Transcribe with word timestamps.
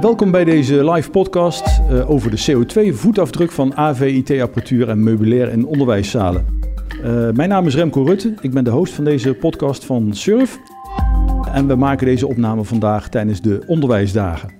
Welkom 0.00 0.30
bij 0.30 0.44
deze 0.44 0.90
live 0.90 1.10
podcast 1.10 1.80
uh, 1.90 2.10
over 2.10 2.30
de 2.30 2.46
CO2-voetafdruk 2.46 3.50
van 3.50 3.76
AV-IT-apparatuur 3.76 4.88
en 4.88 5.02
meubilair 5.02 5.48
in 5.48 5.66
onderwijszalen. 5.66 6.46
Uh, 7.04 7.30
mijn 7.30 7.48
naam 7.48 7.66
is 7.66 7.74
Remco 7.74 8.02
Rutte, 8.02 8.34
ik 8.40 8.50
ben 8.50 8.64
de 8.64 8.70
host 8.70 8.92
van 8.92 9.04
deze 9.04 9.34
podcast 9.34 9.84
van 9.84 10.14
Surf. 10.14 10.58
En 11.52 11.66
we 11.66 11.74
maken 11.74 12.06
deze 12.06 12.26
opname 12.26 12.64
vandaag 12.64 13.08
tijdens 13.08 13.40
de 13.40 13.62
onderwijsdagen. 13.66 14.54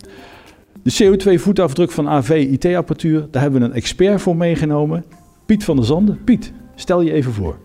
De 0.83 0.93
CO2-voetafdruk 1.05 1.91
van 1.91 2.09
AV-IT-apparatuur, 2.09 3.27
daar 3.31 3.43
hebben 3.43 3.61
we 3.61 3.67
een 3.67 3.73
expert 3.73 4.21
voor 4.21 4.37
meegenomen. 4.37 5.05
Piet 5.47 5.65
van 5.65 5.77
der 5.77 5.85
Zanden. 5.85 6.25
Piet, 6.25 6.53
stel 6.75 7.01
je 7.01 7.13
even 7.13 7.33
voor. 7.33 7.59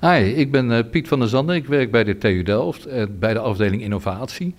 Hi, 0.00 0.22
ik 0.22 0.50
ben 0.50 0.70
uh, 0.70 0.78
Piet 0.90 1.08
van 1.08 1.18
der 1.18 1.28
Zanden. 1.28 1.56
Ik 1.56 1.66
werk 1.66 1.90
bij 1.90 2.04
de 2.04 2.18
TU 2.18 2.42
Delft, 2.42 2.88
bij 3.18 3.32
de 3.32 3.40
afdeling 3.40 3.82
innovatie. 3.82 4.54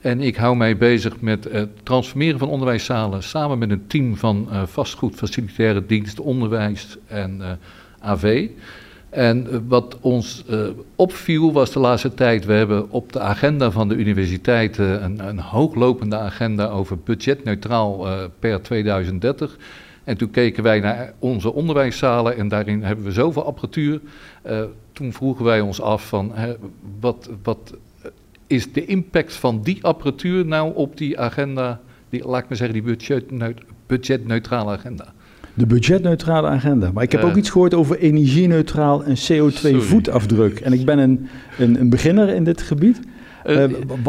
En 0.00 0.20
ik 0.20 0.36
hou 0.36 0.56
mij 0.56 0.76
bezig 0.76 1.20
met 1.20 1.44
het 1.44 1.68
transformeren 1.82 2.38
van 2.38 2.48
onderwijszalen 2.48 3.22
samen 3.22 3.58
met 3.58 3.70
een 3.70 3.86
team 3.86 4.16
van 4.16 4.48
uh, 4.50 4.62
vastgoed, 4.66 5.14
facilitaire 5.14 5.86
dienst, 5.86 6.20
onderwijs 6.20 6.96
en 7.06 7.58
AV. 7.98 8.48
En 9.10 9.68
wat 9.68 9.96
ons 10.00 10.44
opviel 10.94 11.52
was 11.52 11.72
de 11.72 11.78
laatste 11.78 12.14
tijd, 12.14 12.44
we 12.44 12.52
hebben 12.52 12.90
op 12.90 13.12
de 13.12 13.20
agenda 13.20 13.70
van 13.70 13.88
de 13.88 13.94
universiteiten 13.94 15.04
een, 15.04 15.28
een 15.28 15.40
hooglopende 15.40 16.16
agenda 16.16 16.66
over 16.66 16.98
budgetneutraal 16.98 18.06
per 18.38 18.62
2030. 18.62 19.56
En 20.04 20.16
toen 20.16 20.30
keken 20.30 20.62
wij 20.62 20.80
naar 20.80 21.12
onze 21.18 21.52
onderwijszalen 21.52 22.36
en 22.36 22.48
daarin 22.48 22.82
hebben 22.82 23.04
we 23.04 23.12
zoveel 23.12 23.44
apparatuur. 23.44 24.00
Uh, 24.46 24.62
toen 24.92 25.12
vroegen 25.12 25.44
wij 25.44 25.60
ons 25.60 25.80
af 25.80 26.08
van 26.08 26.30
hè, 26.34 26.56
wat, 27.00 27.30
wat 27.42 27.74
is 28.50 28.72
de 28.72 28.84
impact 28.84 29.34
van 29.34 29.62
die 29.62 29.84
apparatuur 29.84 30.46
nou 30.46 30.74
op 30.74 30.96
die 30.96 31.20
agenda, 31.20 31.80
die, 32.08 32.28
laat 32.28 32.42
ik 32.42 32.48
maar 32.48 32.58
zeggen, 32.58 32.74
die 32.74 32.82
budgetneut 32.82 33.58
budgetneutrale 33.86 34.70
agenda. 34.70 35.12
De 35.54 35.66
budgetneutrale 35.66 36.48
agenda. 36.48 36.90
Maar 36.92 37.02
ik 37.02 37.12
heb 37.12 37.20
uh, 37.20 37.26
ook 37.26 37.36
iets 37.36 37.50
gehoord 37.50 37.74
over 37.74 37.98
energie-neutraal 37.98 39.04
en 39.04 39.16
CO2-voetafdruk. 39.16 40.60
En 40.60 40.72
ik 40.72 40.84
ben 40.84 40.98
een, 40.98 41.28
een, 41.58 41.80
een, 41.80 41.90
beginner 41.90 42.28
in 42.28 42.44
dit 42.44 42.62
gebied. 42.62 43.00
Uh, 43.46 43.64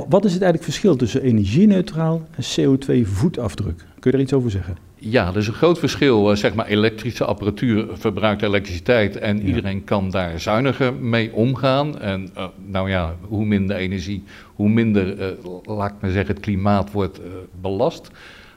wat 0.10 0.26
is 0.26 0.34
het 0.34 0.42
eigenlijk 0.42 0.64
verschil 0.64 0.96
tussen 0.96 1.22
energie-neutraal 1.22 2.28
en 2.32 2.44
CO2-voetafdruk? 2.44 3.76
Kun 3.76 4.12
je 4.12 4.12
daar 4.12 4.20
iets 4.22 4.34
over 4.34 4.52
zeggen? 4.52 4.78
Ja, 4.96 5.28
er 5.28 5.38
is 5.38 5.48
een 5.48 5.54
groot 5.54 5.80
verschil. 5.80 6.36
Zeg 6.36 6.54
maar, 6.54 6.66
elektrische 6.66 7.26
apparatuur 7.26 7.88
verbruikt 7.94 8.42
elektriciteit 8.42 9.18
en 9.18 9.38
ja. 9.38 9.44
iedereen 9.44 9.84
kan 9.84 10.10
daar 10.10 10.40
zuiniger 10.40 10.94
mee 10.94 11.34
omgaan. 11.34 12.00
En 12.00 12.30
uh, 12.38 12.46
nou 12.66 12.90
ja, 12.90 13.16
hoe 13.22 13.46
minder 13.46 13.76
energie, 13.76 14.24
hoe 14.56 14.70
minder, 14.70 15.20
uh, 15.20 15.28
laat 15.64 15.92
ik 15.92 15.96
maar 16.02 16.12
zeggen, 16.12 16.36
het 16.36 16.44
klimaat 16.44 16.92
wordt 16.92 17.20
belast. 17.62 18.10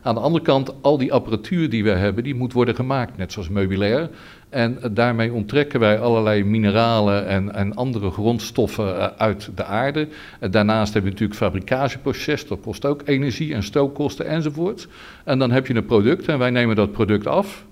Aan 0.05 0.15
de 0.15 0.21
andere 0.21 0.45
kant, 0.45 0.75
al 0.81 0.99
die 0.99 1.13
apparatuur 1.13 1.71
die 1.71 1.85
we 1.85 1.91
hebben, 1.91 2.25
die 2.25 2.35
moet 2.35 2.53
worden 2.53 2.75
gemaakt, 2.75 3.17
net 3.17 3.33
zoals 3.33 3.49
meubilair. 3.49 4.11
En 4.55 4.79
daarmee 4.91 5.33
onttrekken 5.33 5.81
wij 5.81 6.01
allerlei 6.01 6.45
mineralen 6.45 7.27
en, 7.27 7.55
en 7.55 7.75
andere 7.75 8.11
grondstoffen 8.11 9.19
uit 9.19 9.51
de 9.55 9.65
aarde. 9.65 10.09
Daarnaast 10.51 10.93
hebben 10.93 11.13
we 11.13 11.19
natuurlijk 11.19 11.41
het 11.41 11.51
fabrikageproces, 11.51 12.47
dat 12.47 12.61
kost 12.61 12.85
ook 12.85 13.03
energie 13.05 13.55
en 13.55 13.63
stookkosten 13.63 14.27
enzovoort. 14.27 14.89
En 15.25 15.39
dan 15.39 15.51
heb 15.51 15.67
je 15.67 15.75
een 15.75 15.85
product 15.85 16.29
en 16.29 16.39
wij 16.39 16.51
nemen 16.51 16.77
dat 16.77 16.93
product 16.93 17.27
af. 17.27 17.65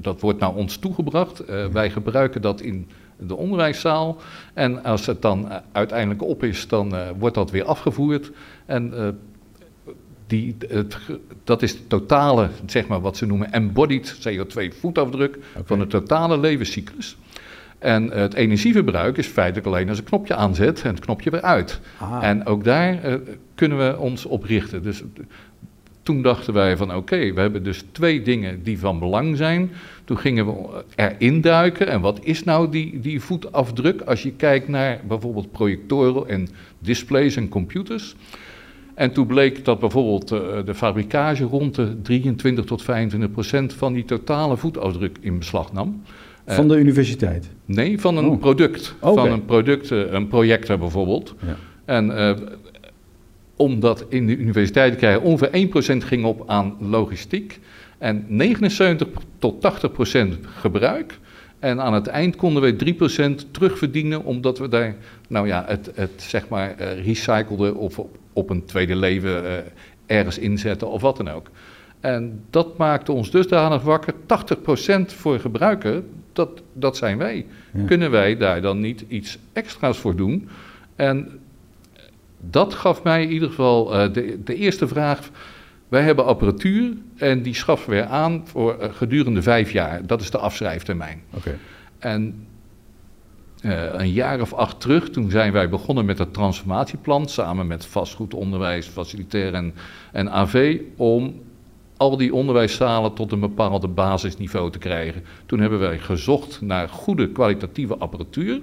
Dat 0.00 0.20
wordt 0.20 0.40
naar 0.40 0.54
ons 0.54 0.76
toegebracht. 0.76 1.50
Uh, 1.50 1.66
wij 1.66 1.90
gebruiken 1.90 2.42
dat 2.42 2.60
in 2.60 2.88
de 3.18 3.36
onderwijszaal. 3.36 4.16
En 4.54 4.84
als 4.84 5.06
het 5.06 5.22
dan 5.22 5.48
uiteindelijk 5.72 6.22
op 6.22 6.42
is, 6.42 6.68
dan 6.68 6.94
uh, 6.94 7.00
wordt 7.18 7.34
dat 7.34 7.50
weer 7.50 7.64
afgevoerd. 7.64 8.32
En 8.66 8.92
uh, 8.94 9.08
die, 10.26 10.56
het, 10.68 10.96
dat 11.44 11.62
is 11.62 11.72
de 11.72 11.86
totale, 11.86 12.48
zeg 12.66 12.86
maar 12.86 13.00
wat 13.00 13.16
ze 13.16 13.26
noemen 13.26 13.52
embodied 13.52 14.16
CO2-voetafdruk 14.28 15.36
okay. 15.36 15.62
van 15.64 15.78
de 15.78 15.86
totale 15.86 16.38
levenscyclus. 16.38 17.16
En 17.78 18.10
het 18.10 18.34
energieverbruik 18.34 19.16
is 19.16 19.26
feitelijk 19.26 19.66
alleen 19.66 19.88
als 19.88 19.98
een 19.98 20.04
knopje 20.04 20.34
aanzet 20.34 20.82
en 20.82 20.94
het 20.94 21.04
knopje 21.04 21.30
weer 21.30 21.42
uit. 21.42 21.80
Aha. 21.98 22.22
En 22.22 22.46
ook 22.46 22.64
daar 22.64 23.08
uh, 23.08 23.14
kunnen 23.54 23.78
we 23.78 23.98
ons 23.98 24.24
op 24.24 24.44
richten. 24.44 24.82
Dus 24.82 25.02
toen 26.02 26.22
dachten 26.22 26.54
wij 26.54 26.76
van 26.76 26.88
oké, 26.88 26.98
okay, 26.98 27.34
we 27.34 27.40
hebben 27.40 27.62
dus 27.62 27.84
twee 27.92 28.22
dingen 28.22 28.62
die 28.62 28.78
van 28.78 28.98
belang 28.98 29.36
zijn. 29.36 29.70
Toen 30.04 30.18
gingen 30.18 30.46
we 30.46 30.84
erin 30.94 31.40
duiken. 31.40 31.86
En 31.86 32.00
wat 32.00 32.18
is 32.22 32.44
nou 32.44 32.70
die, 32.70 33.00
die 33.00 33.20
voetafdruk 33.20 34.00
als 34.00 34.22
je 34.22 34.32
kijkt 34.32 34.68
naar 34.68 35.00
bijvoorbeeld 35.08 35.52
projectoren 35.52 36.28
en 36.28 36.48
displays 36.78 37.36
en 37.36 37.48
computers? 37.48 38.16
En 38.96 39.12
toen 39.12 39.26
bleek 39.26 39.64
dat 39.64 39.78
bijvoorbeeld 39.78 40.32
uh, 40.32 40.40
de 40.64 40.74
fabrikage 40.74 41.44
rond 41.44 41.74
de 41.74 42.02
23 42.02 42.64
tot 42.64 42.82
25 42.82 43.30
procent 43.30 43.72
van 43.72 43.92
die 43.92 44.04
totale 44.04 44.56
voetafdruk 44.56 45.16
in 45.20 45.38
beslag 45.38 45.72
nam. 45.72 46.02
Van 46.46 46.68
de 46.68 46.76
universiteit? 46.76 47.50
Nee, 47.64 48.00
van 48.00 48.16
een 48.16 48.28
oh. 48.28 48.38
product. 48.38 48.94
Okay. 49.00 49.14
Van 49.24 49.32
een 49.32 49.44
product, 49.44 49.90
uh, 49.90 50.12
een 50.12 50.28
projector 50.28 50.78
bijvoorbeeld. 50.78 51.34
Ja. 51.46 51.56
En 51.84 52.06
uh, 52.06 52.30
omdat 53.56 54.04
in 54.08 54.26
de 54.26 54.36
universiteit 54.36 54.92
te 54.92 54.98
krijgen 54.98 55.22
ongeveer 55.22 55.68
1% 56.02 56.06
ging 56.06 56.24
op 56.24 56.42
aan 56.46 56.76
logistiek 56.80 57.60
en 57.98 58.24
79 58.28 59.08
tot 59.38 59.86
80% 60.16 60.18
gebruik. 60.44 61.18
En 61.58 61.80
aan 61.80 61.94
het 61.94 62.06
eind 62.06 62.36
konden 62.36 62.62
we 62.62 62.94
3% 63.44 63.50
terugverdienen, 63.50 64.24
omdat 64.24 64.58
we 64.58 64.68
daar, 64.68 64.94
nou 65.28 65.46
ja, 65.46 65.64
het, 65.66 65.90
het 65.94 66.10
zeg 66.16 66.48
maar 66.48 66.74
uh, 66.80 67.04
recycleden 67.04 67.76
of 67.76 67.98
op, 67.98 68.18
op, 68.36 68.50
een 68.50 68.64
tweede 68.64 68.96
leven 68.96 69.44
uh, 69.44 69.50
ergens 70.06 70.38
inzetten 70.38 70.90
of 70.90 71.00
wat 71.00 71.16
dan 71.16 71.28
ook. 71.28 71.50
En 72.00 72.44
dat 72.50 72.76
maakte 72.76 73.12
ons 73.12 73.30
dusdanig 73.30 73.82
wakker. 73.82 74.14
80% 74.14 74.16
voor 75.06 75.40
gebruiker, 75.40 76.02
dat, 76.32 76.62
dat 76.72 76.96
zijn 76.96 77.18
wij. 77.18 77.46
Ja. 77.72 77.84
Kunnen 77.84 78.10
wij 78.10 78.36
daar 78.36 78.60
dan 78.60 78.80
niet 78.80 79.04
iets 79.08 79.38
extra's 79.52 79.98
voor 79.98 80.16
doen? 80.16 80.48
En 80.96 81.40
dat 82.40 82.74
gaf 82.74 83.02
mij 83.02 83.22
in 83.22 83.30
ieder 83.30 83.48
geval 83.48 83.94
uh, 83.94 84.12
de, 84.12 84.38
de, 84.44 84.54
eerste 84.54 84.88
vraag. 84.88 85.30
Wij 85.88 86.02
hebben 86.02 86.24
apparatuur 86.24 86.92
en 87.16 87.42
die 87.42 87.54
schaffen 87.54 87.90
we 87.90 88.04
aan 88.04 88.42
voor 88.44 88.76
uh, 88.80 88.88
gedurende 88.92 89.42
vijf 89.42 89.70
jaar. 89.70 90.06
Dat 90.06 90.20
is 90.20 90.30
de 90.30 90.38
afschrijftermijn. 90.38 91.22
Okay. 91.30 91.56
En 91.98 92.46
uh, 93.66 93.82
een 93.92 94.12
jaar 94.12 94.40
of 94.40 94.52
acht 94.52 94.80
terug, 94.80 95.10
toen 95.10 95.30
zijn 95.30 95.52
wij 95.52 95.68
begonnen 95.68 96.04
met 96.04 96.18
het 96.18 96.32
transformatieplan, 96.32 97.28
samen 97.28 97.66
met 97.66 97.86
vastgoedonderwijs, 97.86 98.86
facilitair 98.86 99.54
en, 99.54 99.74
en 100.12 100.30
AV, 100.30 100.80
om 100.96 101.34
al 101.96 102.16
die 102.16 102.34
onderwijszalen 102.34 103.14
tot 103.14 103.32
een 103.32 103.40
bepaald 103.40 103.94
basisniveau 103.94 104.70
te 104.70 104.78
krijgen. 104.78 105.22
Toen 105.46 105.60
hebben 105.60 105.78
wij 105.78 105.98
gezocht 105.98 106.60
naar 106.60 106.88
goede 106.88 107.28
kwalitatieve 107.28 107.96
apparatuur. 107.96 108.60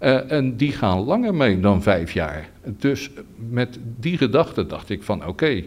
Uh, 0.00 0.32
en 0.32 0.56
die 0.56 0.72
gaan 0.72 0.98
langer 0.98 1.34
mee 1.34 1.60
dan 1.60 1.82
vijf 1.82 2.12
jaar. 2.12 2.48
Dus 2.64 3.10
met 3.48 3.78
die 3.98 4.18
gedachte 4.18 4.66
dacht 4.66 4.90
ik 4.90 5.02
van 5.02 5.26
oké, 5.26 5.64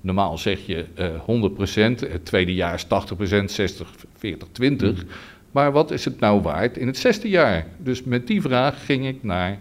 normaal 0.00 0.38
zeg 0.38 0.66
je 0.66 0.84
uh, 0.98 2.00
100%, 2.06 2.10
het 2.10 2.24
tweede 2.24 2.54
jaar 2.54 2.74
is 2.74 2.84
80%, 2.84 3.44
60, 3.44 3.90
40, 4.16 4.48
20. 4.52 5.04
Maar 5.54 5.72
wat 5.72 5.90
is 5.90 6.04
het 6.04 6.20
nou 6.20 6.40
waard 6.40 6.76
in 6.76 6.86
het 6.86 6.96
zesde 6.96 7.28
jaar? 7.28 7.66
Dus 7.78 8.02
met 8.02 8.26
die 8.26 8.40
vraag 8.40 8.84
ging 8.84 9.06
ik 9.06 9.22
naar 9.22 9.58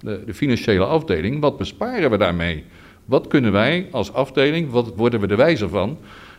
de, 0.00 0.22
de 0.26 0.34
financiële 0.34 0.84
afdeling. 0.84 1.40
Wat 1.40 1.56
besparen 1.56 2.10
we 2.10 2.16
daarmee? 2.16 2.64
Wat 3.04 3.26
kunnen 3.26 3.52
wij 3.52 3.88
als 3.90 4.12
afdeling, 4.12 4.70
wat 4.70 4.92
worden 4.96 5.20
we 5.20 5.26
er 5.26 5.36
wijzer 5.36 5.68
van? 5.68 5.98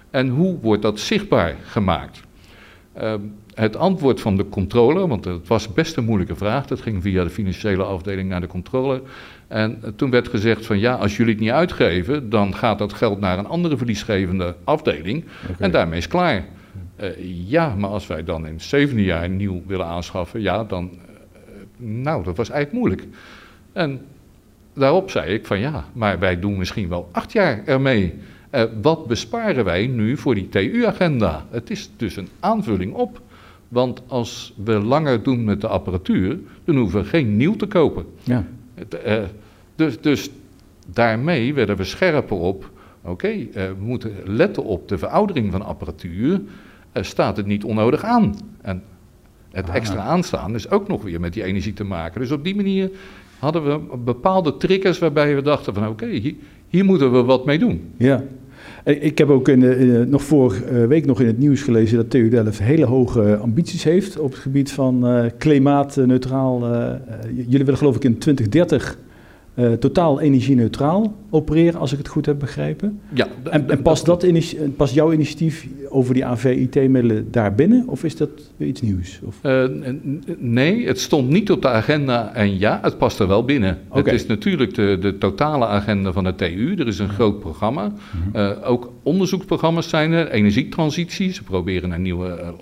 En 0.10 0.28
hoe 0.28 0.58
wordt 0.62 0.82
dat 0.82 1.00
zichtbaar 1.00 1.56
gemaakt? 1.64 2.22
Uh, 3.02 3.14
het 3.54 3.76
antwoord 3.76 4.22
van 4.22 4.38
de 4.38 4.50
controller, 4.50 5.08
want 5.08 5.26
het 5.26 5.48
was 5.48 5.74
best 5.74 5.98
een 5.98 6.06
moeilijke 6.06 6.36
vraag, 6.36 6.68
dat 6.68 6.82
ging 6.82 7.02
via 7.02 7.24
de 7.24 7.30
financiële 7.30 7.84
afdeling 7.84 8.30
naar 8.30 8.42
de 8.42 8.48
controller. 8.48 9.02
En 9.48 9.94
toen 9.96 10.10
werd 10.10 10.28
gezegd 10.28 10.66
van 10.66 10.80
ja, 10.80 10.94
als 10.94 11.18
jullie 11.18 11.34
het 11.34 11.42
niet 11.42 11.52
uitgeven, 11.52 12.30
dan 12.30 12.56
gaat 12.56 12.78
dat 12.80 12.94
geld 12.94 13.20
naar 13.20 13.38
een 13.38 13.48
andere 13.48 13.78
verliesgevende 13.78 14.56
afdeling 14.64 15.24
okay. 15.44 15.56
en 15.60 15.72
daarmee 15.72 15.98
is 15.98 16.08
klaar. 16.08 16.46
Uh, 17.04 17.10
ja, 17.50 17.76
maar 17.76 17.90
als 17.90 18.08
wij 18.08 18.24
dan 18.24 18.48
in 18.48 18.54
het 18.54 18.64
zevende 18.64 19.04
jaar 19.04 19.30
nieuw 19.30 19.62
willen 19.66 19.86
aanschaffen, 19.86 20.42
ja, 20.42 20.64
dan, 20.64 20.92
uh, 20.92 21.88
nou, 21.88 22.24
dat 22.24 22.38
was 22.38 22.50
eigenlijk 22.50 22.80
moeilijk. 22.80 23.08
En 23.72 24.02
daarop 24.74 25.10
zei 25.10 25.34
ik 25.34 25.46
van 25.46 25.60
ja, 25.60 25.86
maar 25.94 26.20
wij 26.20 26.40
doen 26.40 26.58
misschien 26.58 26.90
wel 26.90 27.10
acht 27.12 27.32
jaar 27.32 27.62
ermee. 27.66 28.14
Uh, 28.52 28.64
wat 28.82 29.08
besparen 29.08 29.66
wij 29.66 29.88
nu 29.88 30.18
voor 30.18 30.36
die 30.36 30.50
TU-agenda? 30.50 31.46
Het 31.50 31.70
is 31.70 31.90
dus 31.98 32.16
een 32.16 32.30
aanvulling 32.40 32.94
op. 32.94 33.22
Want 33.68 34.02
als 34.08 34.54
we 34.64 34.72
langer 34.72 35.24
doen 35.24 35.44
met 35.44 35.62
de 35.62 35.68
apparatuur, 35.68 36.40
dan 36.64 36.76
hoeven 36.76 37.02
we 37.02 37.08
geen 37.08 37.38
nieuw 37.38 37.56
te 37.56 37.66
kopen. 37.66 38.06
Ja. 38.24 38.46
Dus, 39.76 40.02
dus 40.02 40.30
daarmee 40.88 41.54
werden 41.54 41.78
we 41.78 41.84
scherper 41.84 42.38
op. 42.38 42.72
Oké, 43.02 43.12
okay, 43.12 43.50
we 43.54 43.76
moeten 43.80 44.14
letten 44.26 44.64
op 44.64 44.88
de 44.88 44.98
veroudering 44.98 45.52
van 45.52 45.62
apparatuur. 45.62 46.42
Uh, 46.94 47.04
staat 47.04 47.38
het 47.38 47.46
niet 47.46 47.64
onnodig 47.64 48.04
aan? 48.04 48.36
En 48.62 48.84
het 49.52 49.70
ah, 49.70 49.76
extra 49.76 50.02
aanstaan 50.02 50.56
is 50.56 50.70
ook 50.70 50.88
nog 50.88 51.04
weer 51.04 51.20
met 51.20 51.34
die 51.34 51.44
energie 51.44 51.74
te 51.74 51.84
maken. 51.84 52.22
Dus 52.22 52.32
op 52.32 52.44
die 52.44 52.56
manier 52.56 52.92
hadden 53.40 53.64
we 53.64 53.98
bepaalde 53.98 54.58
triggers 54.58 55.00
waarbij 55.00 55.36
we 55.36 55.42
dachten 55.42 55.74
van 55.74 55.84
oké, 55.84 55.92
okay, 55.92 56.18
hier, 56.18 56.36
hier, 56.68 56.86
moeten 56.86 57.12
we 57.12 57.24
wat 57.24 57.46
mee 57.46 57.60
doen. 57.60 57.94
Ja, 57.98 58.24
Ik 58.84 59.18
heb 59.18 59.30
ook 59.30 59.48
in 59.48 59.60
de, 59.60 60.06
nog 60.10 60.24
vorige 60.24 60.88
week 60.88 61.06
nog 61.06 61.20
in 61.22 61.28
het 61.28 61.38
nieuws 61.38 61.62
gelezen 61.62 61.98
dat 61.98 62.10
TU 62.10 62.30
Delft 62.30 62.60
hele 62.60 62.86
hoge 62.86 63.38
ambities 63.38 63.84
heeft 63.84 64.20
op 64.20 64.32
het 64.32 64.40
gebied 64.40 64.72
van 64.72 65.08
uh, 65.08 65.26
klimaatneutraal. 65.38 66.74
Uh, 66.74 66.92
jullie 67.36 67.66
willen 67.66 67.78
geloof 67.78 67.96
ik 67.96 68.04
in 68.04 68.18
2030 68.18 68.98
uh, 69.56 69.72
totaal 69.72 70.22
energie-neutraal 70.22 71.16
opereren, 71.30 71.80
als 71.80 71.92
ik 71.92 71.98
het 71.98 72.08
goed 72.08 72.26
heb 72.26 72.40
begrepen. 72.40 73.00
Ja, 73.14 73.28
en, 73.44 73.70
en 73.70 73.82
past, 73.82 74.06
dat 74.06 74.26
past 74.76 74.94
jouw 74.94 75.12
initiatief 75.12 75.68
over 75.90 76.14
die 76.14 76.26
AV-IT-middelen 76.26 77.32
daar 77.32 77.56
binnen, 77.56 77.88
of 77.88 78.04
is 78.04 78.16
dat 78.16 78.30
iets 78.58 78.82
nieuws? 78.82 79.20
Of? 79.24 79.40
Uh, 79.44 79.64
nee, 80.38 80.88
het 80.88 81.00
stond 81.00 81.30
niet 81.30 81.52
op 81.52 81.62
de 81.62 81.68
agenda 81.68 82.34
en 82.34 82.60
ja, 82.60 82.80
het 82.82 82.98
past 82.98 83.20
er 83.20 83.28
wel 83.28 83.46
binnen. 83.46 83.80
Okay. 83.90 84.04
Het 84.04 84.14
is 84.22 84.26
natuurlijk 84.26 84.76
de, 84.76 84.98
de, 85.02 85.18
totale 85.18 85.66
agenda 85.66 86.12
van 86.12 86.24
de 86.24 86.36
TU. 86.36 86.76
Er 86.76 86.88
is 86.88 87.00
een 87.00 87.10
groot 87.10 87.40
programma. 87.40 87.88
Mm 87.88 87.94
-hmm. 88.32 88.42
uh, 88.42 88.70
ook 88.70 88.92
onderzoeksprogramma's 89.04 89.90
zijn 89.90 90.12
er, 90.12 90.30
energietransitie. 90.30 91.34
Ze 91.34 91.44
proberen 91.44 91.92
een 91.92 92.02
nieuwe 92.02 92.54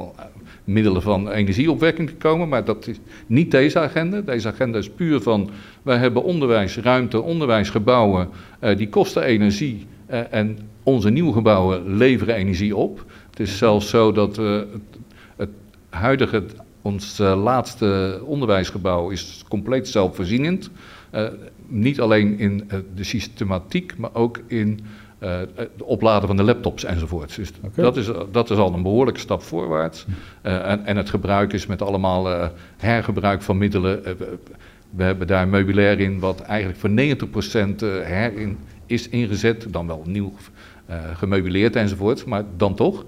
middelen 0.64 1.02
van 1.02 1.30
energieopwekking 1.30 2.10
te 2.10 2.16
komen. 2.16 2.50
Maar 2.50 2.66
dat 2.66 2.88
is 2.88 3.00
niet 3.28 3.52
deze 3.52 3.80
agenda. 3.80 4.22
Deze 4.22 4.48
agenda 4.48 4.78
is 4.78 4.90
puur 4.90 5.22
van, 5.22 5.50
wij 5.82 5.98
hebben 5.98 6.24
onderwijsruimte, 6.24 7.22
onderwijsgebouwen, 7.22 8.30
uh, 8.64 8.78
die 8.78 8.90
kosten 8.90 9.24
energie. 9.24 9.86
Uh, 10.12 10.34
en 10.34 10.58
onze 10.84 11.10
nieuwe 11.10 11.34
gebouwen 11.34 11.96
leveren 11.98 12.36
energie 12.36 12.76
op. 12.76 13.06
Het 13.30 13.40
is 13.40 13.58
zelfs 13.58 13.90
zo 13.90 14.12
dat 14.12 14.36
het, 14.36 14.68
het 15.36 15.50
huidige, 15.90 16.44
ons 16.82 17.20
uh, 17.20 17.44
laatste 17.44 18.22
onderwijsgebouw 18.26 19.10
is 19.10 19.44
compleet 19.48 19.88
zelfvoorzienend. 19.88 20.70
niet 21.68 22.02
alleen 22.02 22.40
in 22.40 22.70
de 22.96 23.04
systematiek, 23.04 23.98
maar 23.98 24.14
ook 24.14 24.40
in 24.48 24.80
uh, 25.24 25.40
het 25.56 25.70
opladen 25.84 26.28
van 26.28 26.38
de 26.38 26.44
laptops 26.44 26.84
enzovoort. 26.84 27.36
Dus 27.36 27.52
okay. 27.64 27.84
dat, 27.84 27.98
is, 27.98 28.10
dat 28.32 28.50
is 28.50 28.58
al 28.58 28.74
een 28.74 28.82
behoorlijke 28.82 29.20
stap 29.20 29.42
voorwaarts. 29.42 30.06
Uh, 30.44 30.70
en, 30.70 30.86
en, 30.86 30.98
het 30.98 31.10
gebruik 31.10 31.54
is 31.54 31.66
met 31.66 31.82
allemaal 31.82 32.32
uh, 32.32 32.48
hergebruik 32.78 33.42
van 33.42 33.58
middelen. 33.58 34.04
We, 34.90 35.04
hebben 35.04 35.28
daar 35.28 35.48
meubilair 35.48 36.00
in, 36.00 36.20
wat 36.20 36.42
eigenlijk 36.42 36.80
voor 36.80 36.90
90% 36.90 37.76
herin 38.06 38.58
is 38.86 39.10
ingezet. 39.10 39.68
Dan 39.70 39.88
wel 39.88 40.04
nieuw 40.06 40.34
gemeubileerd 41.14 41.76
enzovoort, 41.76 42.26
maar 42.26 42.44
dan 42.58 42.76
toch. 42.76 43.06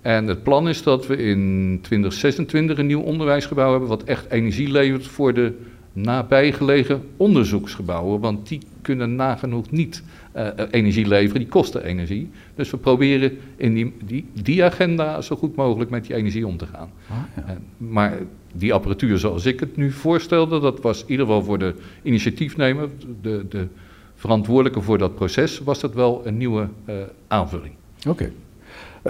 En 0.00 0.26
het 0.26 0.42
plan 0.42 0.68
is 0.68 0.82
dat 0.82 1.06
we 1.06 1.16
in 1.16 1.78
2026 1.82 2.78
een 2.78 2.86
nieuw 2.86 3.00
onderwijsgebouw 3.00 3.70
hebben, 3.70 3.88
wat 3.88 4.04
echt 4.04 4.30
energie 4.30 4.70
levert 4.70 5.06
voor 5.06 5.34
de 5.34 5.52
nabijgelegen 5.94 7.02
onderzoeksgebouwen. 7.16 8.20
Want 8.20 8.48
die 8.48 8.60
kunnen 8.82 9.14
nagenoeg 9.14 9.70
niet 9.70 10.02
uh, 10.36 10.48
energie 10.70 11.08
leveren, 11.08 11.40
die 11.40 11.48
kosten 11.48 11.84
energie. 11.84 12.30
Dus 12.54 12.70
we 12.70 12.76
proberen 12.76 13.38
in 13.56 13.74
die, 13.74 13.94
die, 14.04 14.26
die 14.42 14.64
agenda 14.64 15.20
zo 15.20 15.36
goed 15.36 15.56
mogelijk 15.56 15.90
met 15.90 16.06
die 16.06 16.16
energie 16.16 16.46
om 16.46 16.56
te 16.56 16.66
gaan. 16.66 16.90
Ah, 17.08 17.16
ja. 17.36 17.52
uh, 17.52 17.56
maar 17.76 18.18
die 18.52 18.74
apparatuur 18.74 19.18
zoals 19.18 19.46
ik 19.46 19.60
het 19.60 19.76
nu 19.76 19.90
voorstelde, 19.90 20.60
dat 20.60 20.80
was 20.80 21.02
in 21.02 21.10
ieder 21.10 21.26
geval 21.26 21.42
voor 21.42 21.58
de 21.58 21.74
initiatiefnemer, 22.02 22.88
de, 23.22 23.46
de 23.48 23.66
verantwoordelijke 24.14 24.80
voor 24.80 24.98
dat 24.98 25.14
proces, 25.14 25.58
was 25.58 25.80
dat 25.80 25.94
wel 25.94 26.22
een 26.24 26.36
nieuwe 26.36 26.68
uh, 26.88 26.94
aanvulling. 27.28 27.74
Oké. 27.98 28.08
Okay. 28.08 28.32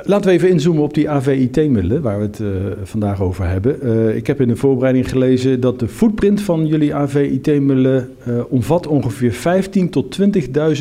Laten 0.02 0.30
we 0.30 0.36
even 0.36 0.48
inzoomen 0.48 0.82
op 0.82 0.94
die 0.94 1.10
AVIT-middelen 1.10 2.02
waar 2.02 2.18
we 2.18 2.24
het 2.24 2.38
uh, 2.38 2.48
vandaag 2.82 3.20
over 3.20 3.48
hebben. 3.48 3.78
Uh, 3.82 4.16
ik 4.16 4.26
heb 4.26 4.40
in 4.40 4.48
de 4.48 4.56
voorbereiding 4.56 5.08
gelezen 5.08 5.60
dat 5.60 5.78
de 5.78 5.88
footprint 5.88 6.40
van 6.40 6.66
jullie 6.66 6.94
AVIT-middelen 6.94 8.08
uh, 8.28 8.40
omvat 8.48 8.86
ongeveer 8.86 9.32
15.000 9.32 9.88
tot 9.90 10.18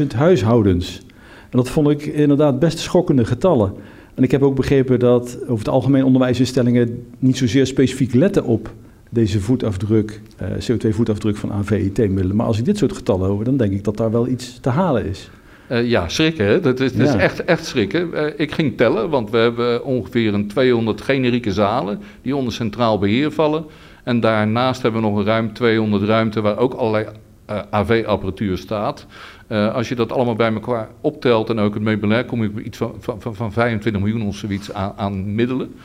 20.000 0.01 0.07
huishoudens. 0.15 1.01
En 1.50 1.57
dat 1.57 1.69
vond 1.69 1.89
ik 1.89 2.06
inderdaad 2.06 2.60
best 2.60 2.80
schokkende 2.80 3.25
getallen. 3.25 3.74
En 4.13 4.24
ik 4.24 4.31
heb 4.31 4.44
ook 4.44 4.56
begrepen 4.56 5.00
dat 5.00 5.38
over 5.42 5.57
het 5.65 5.74
algemeen 5.74 6.04
onderwijsinstellingen 6.04 7.06
niet 7.19 7.38
zozeer 7.38 7.68
specifiek 7.68 8.13
letten 8.13 8.44
op 8.44 8.74
deze 9.10 9.39
voetafdruk, 9.39 10.21
CO2-voetafdruk 10.42 11.38
van 11.38 11.51
AVIT-middelen. 11.51 12.36
Maar 12.36 12.45
als 12.45 12.60
ik 12.60 12.65
dit 12.65 12.77
soort 12.77 12.94
getallen 12.94 13.30
hoor, 13.30 13.44
dan 13.44 13.57
denk 13.57 13.74
ik 13.74 13.83
dat 13.83 13.98
daar 13.98 14.12
wel 14.12 14.27
iets 14.27 14.60
te 14.60 14.69
halen 14.69 15.06
is. 15.06 15.30
Uh, 15.71 15.89
ja, 15.89 16.07
schrikken. 16.07 16.45
Hè? 16.45 16.60
Dat 16.60 16.80
is, 16.80 16.94
dat 16.94 17.07
ja. 17.07 17.13
is 17.13 17.21
echt, 17.21 17.44
echt 17.44 17.65
schrikken. 17.65 18.10
Uh, 18.13 18.25
ik 18.38 18.51
ging 18.51 18.77
tellen, 18.77 19.10
want 19.10 19.30
we 19.30 19.38
hebben 19.38 19.83
ongeveer 19.83 20.33
een 20.33 20.48
200 20.48 21.01
generieke 21.01 21.51
zalen 21.51 22.01
die 22.21 22.36
onder 22.36 22.54
centraal 22.54 23.00
beheer 23.00 23.31
vallen. 23.31 23.65
En 24.04 24.19
daarnaast 24.19 24.81
hebben 24.81 25.01
we 25.01 25.07
nog 25.07 25.18
een 25.18 25.25
ruim 25.25 25.54
200 25.54 26.04
ruimten 26.04 26.44
waar 26.44 26.57
ook 26.57 26.74
allerlei 26.74 27.06
uh, 27.50 27.60
AV-apparatuur 27.69 28.57
staat. 28.57 29.06
als 29.50 29.89
je 29.89 29.95
dat 29.95 30.12
allemaal 30.12 30.36
bij 30.36 30.54
elkaar 30.54 30.89
optelt 31.01 31.50
en 31.50 31.60
ook 31.60 31.74
het 31.74 31.83
meubilair, 31.83 32.25
kom 32.25 32.42
je 32.42 32.50
op 32.50 32.60
iets 32.60 32.77
van, 32.77 32.95
van, 33.00 33.36
van 33.36 33.51
25 33.51 34.01
miljoen 34.01 34.27
of 34.27 34.36
zoiets 34.36 34.74
aan, 34.74 34.94
aan 34.95 35.36
middelen. 35.36 35.75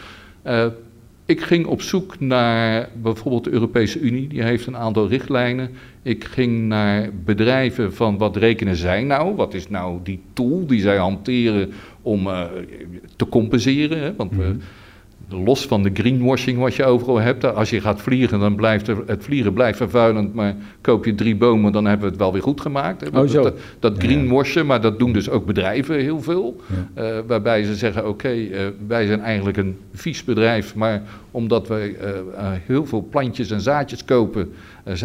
Ik 1.29 1.41
ging 1.41 1.67
op 1.67 1.83
zoek 1.83 2.21
naar 2.21 2.89
bijvoorbeeld 3.03 3.45
de 3.45 3.51
Europese 3.51 4.01
Unie, 4.01 4.29
die 4.29 4.43
heeft 4.43 4.67
een 4.67 4.77
aantal 4.77 5.09
richtlijnen. 5.09 5.71
Ik 6.03 6.25
ging 6.25 6.69
naar 6.69 7.11
bedrijven 7.25 7.95
van 7.95 8.19
wat 8.19 8.37
rekenen 8.37 8.77
zij 8.77 9.03
nou? 9.03 9.35
Wat 9.35 9.55
is 9.55 9.69
nou 9.69 9.99
die 10.03 10.21
tool 10.33 10.67
die 10.67 10.81
zij 10.81 10.97
hanteren 10.97 11.73
om 12.03 12.27
uh, 12.27 12.45
te 13.17 13.29
compenseren? 13.29 13.99
Hè? 13.99 14.15
Want 14.15 14.31
we, 14.31 14.37
mm 14.37 14.51
-hmm 14.51 14.61
los 15.29 15.67
van 15.67 15.83
de 15.83 15.91
greenwashing 15.93 16.59
wat 16.59 16.75
je 16.75 16.85
overal 16.85 17.21
hebt. 17.21 17.55
Als 17.55 17.71
je 17.71 17.81
gaat 17.81 18.01
vliegen, 18.01 18.41
dan 18.41 18.55
blijft 18.55 18.87
het 18.87 19.25
vliegen 19.25 19.53
blijft 19.53 19.77
vervuilend. 19.77 20.35
Maar 20.35 20.57
koop 20.81 21.05
je 21.05 21.15
drie 21.15 21.37
bomen, 21.37 21.73
dan 21.73 21.85
hebben 21.85 22.05
we 22.05 22.11
het 22.13 22.21
wel 22.21 22.33
weer 22.33 22.43
goed 22.43 22.61
gemaakt. 22.61 23.11
Oh, 23.11 23.29
zo. 23.29 23.43
Dat, 23.43 23.59
dat 23.79 23.99
greenwashen, 23.99 24.67
maar 24.67 24.81
dat 24.81 24.99
doen 24.99 25.13
dus 25.13 25.31
ook 25.31 25.47
bedrijven 25.47 26.01
heel 26.01 26.23
veel. 26.23 26.61
Ja. 26.95 27.03
Uh, 27.03 27.19
waarbij 27.27 27.63
ze 27.63 27.75
zeggen, 27.75 28.03
oké, 28.03 28.11
okay, 28.11 28.39
uh, 28.39 28.59
wij 28.87 29.07
zijn 29.07 29.21
eigenlijk 29.21 29.57
een 29.57 29.77
vies 29.93 30.25
bedrijf. 30.25 30.75
Maar 30.75 31.03
omdat 31.31 31.69
wij 31.69 31.89
uh, 31.89 31.99
heel 32.67 32.87
veel 32.87 33.07
plantjes 33.11 33.51
en 33.51 33.61
zaadjes 33.61 34.05
kopen... 34.05 34.53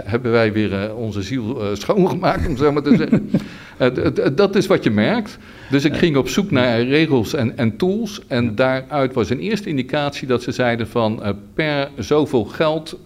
hebben 0.03 0.31
wij 0.31 0.53
weer 0.53 0.95
onze 0.95 1.21
ziel 1.21 1.59
schoongemaakt, 1.73 2.47
om 2.47 2.57
zo 2.57 2.71
maar 2.71 2.83
te 2.83 2.95
zeggen. 2.95 3.29
dat 4.35 4.55
is 4.55 4.67
wat 4.67 4.83
je 4.83 4.91
merkt. 4.91 5.37
Dus 5.69 5.85
ik 5.85 5.95
ging 5.95 6.17
op 6.17 6.29
zoek 6.29 6.51
naar 6.51 6.81
regels 6.81 7.33
en, 7.33 7.57
en 7.57 7.77
tools. 7.77 8.21
En 8.27 8.55
daaruit 8.55 9.13
was 9.13 9.29
een 9.29 9.39
eerste 9.39 9.69
indicatie 9.69 10.27
dat 10.27 10.43
ze 10.43 10.51
zeiden 10.51 10.87
van 10.87 11.37
per 11.53 11.89
zoveel 11.97 12.45
geld 12.45 12.99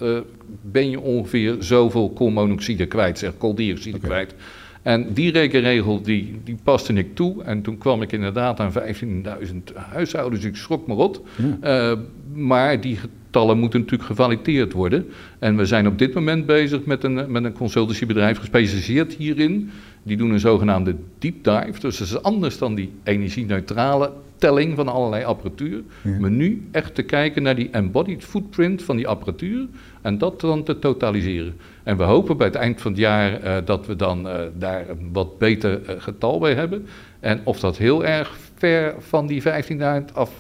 ben 0.62 0.90
je 0.90 1.00
ongeveer 1.00 1.56
zoveel 1.60 2.10
koolmonoxide 2.10 2.86
kwijt, 2.86 3.20
zeg 3.20 3.38
kooldioxide 3.38 3.98
okay. 3.98 4.10
kwijt. 4.10 4.34
En 4.82 5.14
die 5.14 5.32
rekenregel 5.32 6.02
die, 6.02 6.40
die 6.44 6.58
paste 6.64 6.94
ik 6.94 7.16
toe. 7.16 7.44
En 7.44 7.62
toen 7.62 7.78
kwam 7.78 8.02
ik 8.02 8.12
inderdaad 8.12 8.60
aan 8.60 8.74
15.000 9.44 9.56
huishoudens. 9.76 10.44
Ik 10.44 10.56
schrok 10.56 10.88
me 10.88 10.94
rot. 10.94 11.22
Ja. 11.62 11.92
Uh, 11.92 11.98
maar 12.34 12.82
die 12.82 12.96
getallen 12.96 13.58
moeten 13.58 13.80
natuurlijk 13.80 14.10
gevalideerd 14.10 14.74
worden. 14.74 15.06
En 15.40 15.58
we 15.58 15.66
zijn 15.66 15.88
op 15.88 15.98
dit 15.98 16.14
moment 16.14 16.46
bezig 16.46 16.86
met 16.86 17.04
een, 17.04 17.32
met 17.32 17.44
een 17.44 17.54
consultancybedrijf 17.54 18.38
gespecialiseerd 18.38 19.14
hierin. 19.14 19.70
Die 20.04 20.18
doen 20.18 20.32
een 20.32 20.40
zogenaamde 20.40 20.96
deep 21.20 21.44
dive. 21.44 21.80
Dus 21.80 21.98
dat 21.98 22.08
is 22.08 22.22
anders 22.22 22.58
dan 22.58 22.76
die 22.76 22.92
energie-neutrale 23.04 24.12
telling 24.38 24.76
van 24.76 24.88
allerlei 24.88 25.24
apparatuur. 25.24 25.82
Ja. 26.02 26.20
Maar 26.20 26.32
nu 26.32 26.68
echt 26.72 26.96
te 26.96 27.04
kijken 27.04 27.44
naar 27.44 27.56
die 27.56 27.70
embodied 27.72 28.24
footprint 28.24 28.84
van 28.84 28.96
die 28.96 29.08
apparatuur. 29.08 29.68
En 30.02 30.18
dat 30.18 30.42
dan 30.42 30.64
te 30.64 30.80
totaliseren. 30.80 31.56
En 31.84 31.98
we 31.98 32.04
hopen 32.04 32.38
bij 32.38 32.48
het 32.48 32.56
eind 32.56 32.82
van 32.82 32.92
het 32.92 33.00
jaar 33.00 33.44
uh, 33.44 33.56
dat 33.66 33.86
we 33.86 33.96
dan 33.96 34.28
uh, 34.28 34.34
daar 34.58 34.90
een 34.90 35.10
wat 35.12 35.38
beter 35.38 35.82
uh, 35.82 35.96
getal 35.98 36.40
bij 36.40 36.54
hebben. 36.54 36.86
En 37.20 37.42
of 37.44 37.60
dat 37.60 37.78
heel 37.78 38.06
erg 38.06 38.38
ver 38.56 38.96
van 39.00 39.28
die 39.28 39.44
15.000 39.44 39.48
af 40.14 40.32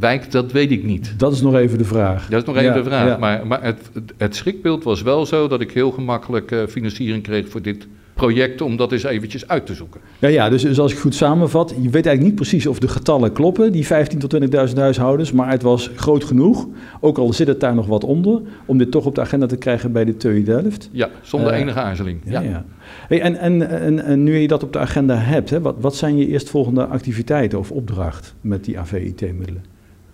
wijkt, 0.00 0.32
dat 0.32 0.52
weet 0.52 0.70
ik 0.70 0.84
niet. 0.84 1.14
Dat 1.16 1.32
is 1.32 1.40
nog 1.40 1.54
even 1.54 1.78
de 1.78 1.84
vraag. 1.84 2.28
Dat 2.28 2.40
is 2.40 2.46
nog 2.46 2.56
even 2.56 2.68
ja, 2.68 2.74
de 2.74 2.84
vraag. 2.84 3.06
Ja. 3.06 3.16
Maar, 3.16 3.46
maar 3.46 3.62
het, 3.62 3.90
het 4.24 4.36
schrikbeeld 4.36 4.84
was 4.84 5.02
wel 5.02 5.26
zo 5.26 5.48
dat 5.48 5.60
ik 5.60 5.70
heel 5.70 5.90
gemakkelijk 5.90 6.64
financiering 6.68 7.22
kreeg 7.22 7.48
voor 7.48 7.62
dit 7.62 7.86
project 8.20 8.60
om 8.60 8.76
dat 8.76 8.92
eens 8.92 9.02
eventjes 9.02 9.48
uit 9.48 9.66
te 9.66 9.74
zoeken. 9.74 10.00
Ja, 10.18 10.28
ja 10.28 10.48
dus, 10.48 10.62
dus 10.62 10.78
als 10.78 10.92
ik 10.92 10.98
goed 10.98 11.14
samenvat, 11.14 11.70
je 11.70 11.90
weet 11.90 12.06
eigenlijk 12.06 12.22
niet 12.22 12.34
precies 12.34 12.66
of 12.66 12.78
de 12.78 12.88
getallen 12.88 13.32
kloppen, 13.32 13.72
die 13.72 13.84
15.000 13.84 13.90
tot 14.18 14.34
20.000 14.68 14.74
huishoudens, 14.74 15.32
maar 15.32 15.50
het 15.50 15.62
was 15.62 15.90
groot 15.94 16.24
genoeg, 16.24 16.66
ook 17.00 17.18
al 17.18 17.32
zit 17.32 17.46
het 17.46 17.60
daar 17.60 17.74
nog 17.74 17.86
wat 17.86 18.04
onder, 18.04 18.40
om 18.66 18.78
dit 18.78 18.90
toch 18.90 19.06
op 19.06 19.14
de 19.14 19.20
agenda 19.20 19.46
te 19.46 19.56
krijgen 19.56 19.92
bij 19.92 20.04
de 20.04 20.16
TU 20.16 20.42
Delft. 20.42 20.88
Ja, 20.92 21.08
zonder 21.22 21.52
uh, 21.52 21.58
enige 21.58 21.80
aarzeling. 21.80 22.20
Ja, 22.24 22.40
ja. 22.40 22.50
ja. 22.50 22.64
Hey, 23.08 23.20
en, 23.20 23.36
en, 23.36 23.68
en, 23.68 24.04
en, 24.04 24.22
nu 24.22 24.36
je 24.38 24.48
dat 24.48 24.62
op 24.62 24.72
de 24.72 24.78
agenda 24.78 25.16
hebt, 25.16 25.50
hè, 25.50 25.60
wat, 25.60 25.74
wat 25.80 25.96
zijn 25.96 26.16
je 26.16 26.26
eerstvolgende 26.26 26.86
activiteiten 26.86 27.58
of 27.58 27.70
opdracht 27.70 28.34
met 28.40 28.64
die 28.64 28.78
AVIT-middelen? 28.78 29.64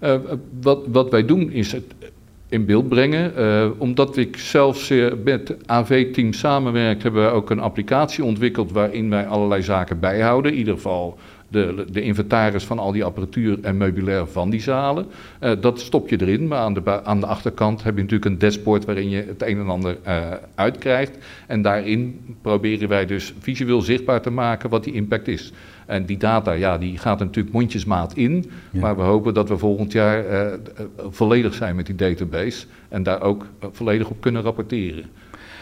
Uh, 0.03 0.15
wat, 0.61 0.87
wat 0.87 1.11
wij 1.11 1.25
doen 1.25 1.51
is 1.51 1.73
het 1.73 1.85
in 2.49 2.65
beeld 2.65 2.89
brengen. 2.89 3.33
Uh, 3.39 3.71
omdat 3.79 4.17
ik 4.17 4.37
zelf 4.37 4.91
met 5.25 5.49
het 5.49 5.69
AV-team 5.69 6.33
samenwerk, 6.33 7.03
hebben 7.03 7.25
we 7.25 7.31
ook 7.31 7.51
een 7.51 7.61
applicatie 7.61 8.25
ontwikkeld 8.25 8.73
waarin 8.73 9.11
wij 9.11 9.27
allerlei 9.27 9.63
zaken 9.63 10.01
bijhouden. 10.01 10.53
In 10.53 10.59
ieder 10.59 10.75
geval 10.75 11.19
de, 11.49 11.85
de 11.91 12.01
inventaris 12.01 12.65
van 12.65 12.79
al 12.79 12.93
die 12.93 13.05
apparatuur 13.05 13.59
en 13.63 13.77
meubilair 13.77 14.27
van 14.27 14.51
die 14.51 14.61
zalen. 14.61 15.07
Uh, 15.41 15.53
dat 15.61 15.81
stop 15.81 16.09
je 16.09 16.21
erin, 16.21 16.49
maar 16.49 16.59
aan 16.59 16.75
de, 16.75 17.05
aan 17.05 17.21
de 17.21 17.27
achterkant 17.27 17.83
heb 17.83 17.95
je 17.95 18.03
natuurlijk 18.03 18.31
een 18.31 18.39
dashboard 18.39 18.85
waarin 18.85 19.11
je 19.11 19.25
het 19.27 19.43
een 19.43 19.59
en 19.59 19.69
ander 19.69 19.97
uh, 20.07 20.31
uitkrijgt. 20.55 21.19
En 21.47 21.63
daarin 21.63 22.21
proberen 22.43 22.89
wij 22.89 23.07
dus 23.07 23.35
visueel 23.39 23.81
zichtbaar 23.81 24.21
te 24.21 24.31
maken 24.31 24.71
wat 24.71 24.85
die 24.85 24.95
impact 24.95 25.29
is. 25.29 25.53
En 25.87 26.05
die 26.05 26.17
data, 26.17 26.53
ja, 26.53 26.79
die 26.79 26.99
gaat 26.99 27.19
natuurlijk 27.19 27.55
mondjesmaat 27.55 28.15
in. 28.15 28.51
Maar 28.71 28.97
we 28.97 29.03
hopen 29.03 29.35
dat 29.35 29.49
we 29.49 29.59
volgend 29.59 29.93
jaar 29.93 30.25
uh, 30.31 30.53
volledig 31.09 31.55
zijn 31.55 31.77
met 31.77 31.87
die 31.87 31.95
database. 31.95 32.67
En 32.89 33.03
daar 33.03 33.23
ook 33.23 33.47
volledig 33.73 34.09
op 34.09 34.21
kunnen 34.21 34.43
rapporteren. 34.43 35.05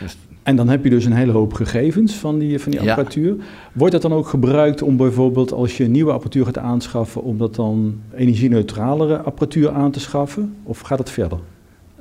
Dus 0.00 0.16
en 0.44 0.56
dan 0.56 0.68
heb 0.68 0.84
je 0.84 0.90
dus 0.90 1.04
een 1.04 1.12
hele 1.12 1.32
hoop 1.32 1.52
gegevens 1.52 2.14
van 2.14 2.38
die, 2.38 2.58
van 2.58 2.70
die 2.70 2.80
apparatuur. 2.80 3.36
Wordt 3.72 3.92
dat 3.92 4.02
dan 4.02 4.12
ook 4.12 4.28
gebruikt 4.28 4.82
om 4.82 4.96
bijvoorbeeld 4.96 5.52
als 5.52 5.76
je 5.76 5.84
nieuwe 5.88 6.12
apparatuur 6.12 6.44
gaat 6.44 6.58
aanschaffen, 6.58 7.22
om 7.22 7.38
dat 7.38 7.54
dan 7.54 8.00
energie-neutralere 8.14 9.18
apparatuur 9.18 9.70
aan 9.70 9.90
te 9.90 10.00
schaffen? 10.00 10.54
Of 10.62 10.80
gaat 10.80 10.98
het 10.98 11.10
verder? 11.10 11.38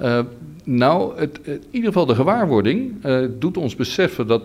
Uh, 0.02 0.20
nou, 0.64 1.20
het, 1.20 1.40
in 1.44 1.64
ieder 1.72 1.88
geval 1.88 2.06
de 2.06 2.16
gewaarwording 2.16 3.06
uh, 3.06 3.26
doet 3.40 3.58
ons 3.58 3.76
beseffen 3.76 4.28
dat 4.28 4.44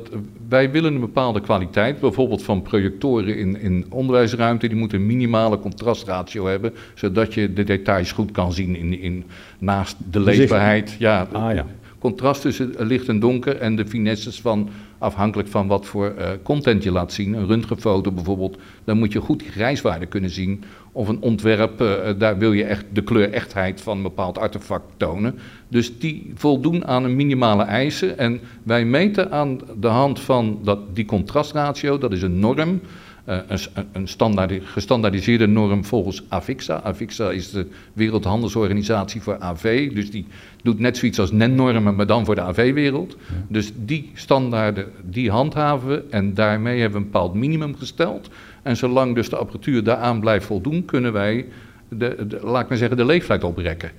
wij 0.48 0.70
willen 0.70 0.94
een 0.94 1.00
bepaalde 1.00 1.40
kwaliteit, 1.40 2.00
bijvoorbeeld 2.00 2.42
van 2.42 2.62
projectoren 2.62 3.36
in, 3.36 3.60
in 3.60 3.86
onderwijsruimte, 3.90 4.68
die 4.68 4.76
moeten 4.76 4.98
een 4.98 5.06
minimale 5.06 5.58
contrastratio 5.58 6.46
hebben, 6.46 6.72
zodat 6.94 7.34
je 7.34 7.52
de 7.52 7.64
details 7.64 8.12
goed 8.12 8.30
kan 8.30 8.52
zien 8.52 8.76
in, 8.76 9.00
in, 9.00 9.24
naast 9.58 9.96
de 10.10 10.20
leesbaarheid. 10.20 10.96
Ja, 10.98 11.28
ah, 11.32 11.54
ja 11.54 11.66
contrast 11.98 12.42
tussen 12.42 12.74
licht 12.78 13.08
en 13.08 13.20
donker 13.20 13.56
en 13.56 13.76
de 13.76 13.86
finesses 13.86 14.40
van, 14.40 14.68
afhankelijk 14.98 15.48
van 15.48 15.66
wat 15.66 15.86
voor 15.86 16.14
uh, 16.18 16.28
content 16.42 16.82
je 16.82 16.92
laat 16.92 17.12
zien. 17.12 17.32
Een 17.32 17.46
röntgenfoto 17.46 18.12
bijvoorbeeld, 18.12 18.58
dan 18.84 18.98
moet 18.98 19.12
je 19.12 19.20
goed 19.20 19.42
grijswaarde 19.50 20.06
kunnen 20.06 20.30
zien. 20.30 20.64
Of 20.92 21.08
een 21.08 21.20
ontwerp, 21.20 21.80
uh, 21.80 22.08
daar 22.18 22.38
wil 22.38 22.52
je 22.52 22.64
echt 22.64 22.84
de 22.92 23.02
kleurechtheid 23.02 23.80
van 23.80 23.96
een 23.96 24.02
bepaald 24.02 24.38
artefact 24.38 24.84
tonen. 24.96 25.38
Dus 25.68 25.98
die 25.98 26.32
voldoen 26.34 26.86
aan 26.86 27.04
een 27.04 27.16
minimale 27.16 27.62
eisen. 27.62 28.18
En 28.18 28.40
wij 28.62 28.84
meten 28.84 29.30
aan 29.30 29.60
de 29.80 29.86
hand 29.86 30.20
van 30.20 30.58
dat, 30.62 30.78
die 30.94 31.04
contrastratio, 31.04 31.98
dat 31.98 32.12
is 32.12 32.22
een 32.22 32.38
norm. 32.38 32.80
Uh, 33.28 33.38
een, 33.46 33.86
een 33.92 34.08
standaard, 34.08 34.52
gestandaardiseerde 34.64 35.46
norm 35.46 35.84
volgens 35.84 36.22
AVIXA. 36.28 36.82
AVIXA 36.82 37.30
is 37.30 37.50
de 37.50 37.66
Wereldhandelsorganisatie 37.92 39.22
voor 39.22 39.38
AV, 39.38 39.92
dus 39.92 40.10
die 40.10 40.26
doet 40.62 40.78
net 40.78 40.96
zoiets 40.96 41.18
als 41.18 41.32
NEN-normen, 41.32 41.94
maar 41.94 42.06
dan 42.06 42.24
voor 42.24 42.34
de 42.34 42.40
AV-wereld. 42.40 43.16
Dus 43.48 43.72
die 43.76 44.10
standaarden, 44.14 44.86
die 45.02 45.30
handhaven 45.30 45.88
we 45.88 46.04
en 46.10 46.34
daarmee 46.34 46.80
hebben 46.80 47.00
we 47.00 47.06
een 47.06 47.12
bepaald 47.12 47.34
minimum 47.34 47.76
gesteld. 47.76 48.28
En 48.62 48.76
zolang 48.76 49.14
dus 49.14 49.28
de 49.28 49.36
apparatuur 49.36 49.84
daaraan 49.84 50.20
blijft 50.20 50.46
voldoen, 50.46 50.84
kunnen 50.84 51.12
wij, 51.12 51.46
de, 51.88 52.26
de 52.28 52.38
laat 52.42 52.62
ik 52.62 52.68
maar 52.68 52.78
zeggen, 52.78 52.96
de 52.96 53.04
leeftijd 53.04 53.44
oprekken. 53.44 53.90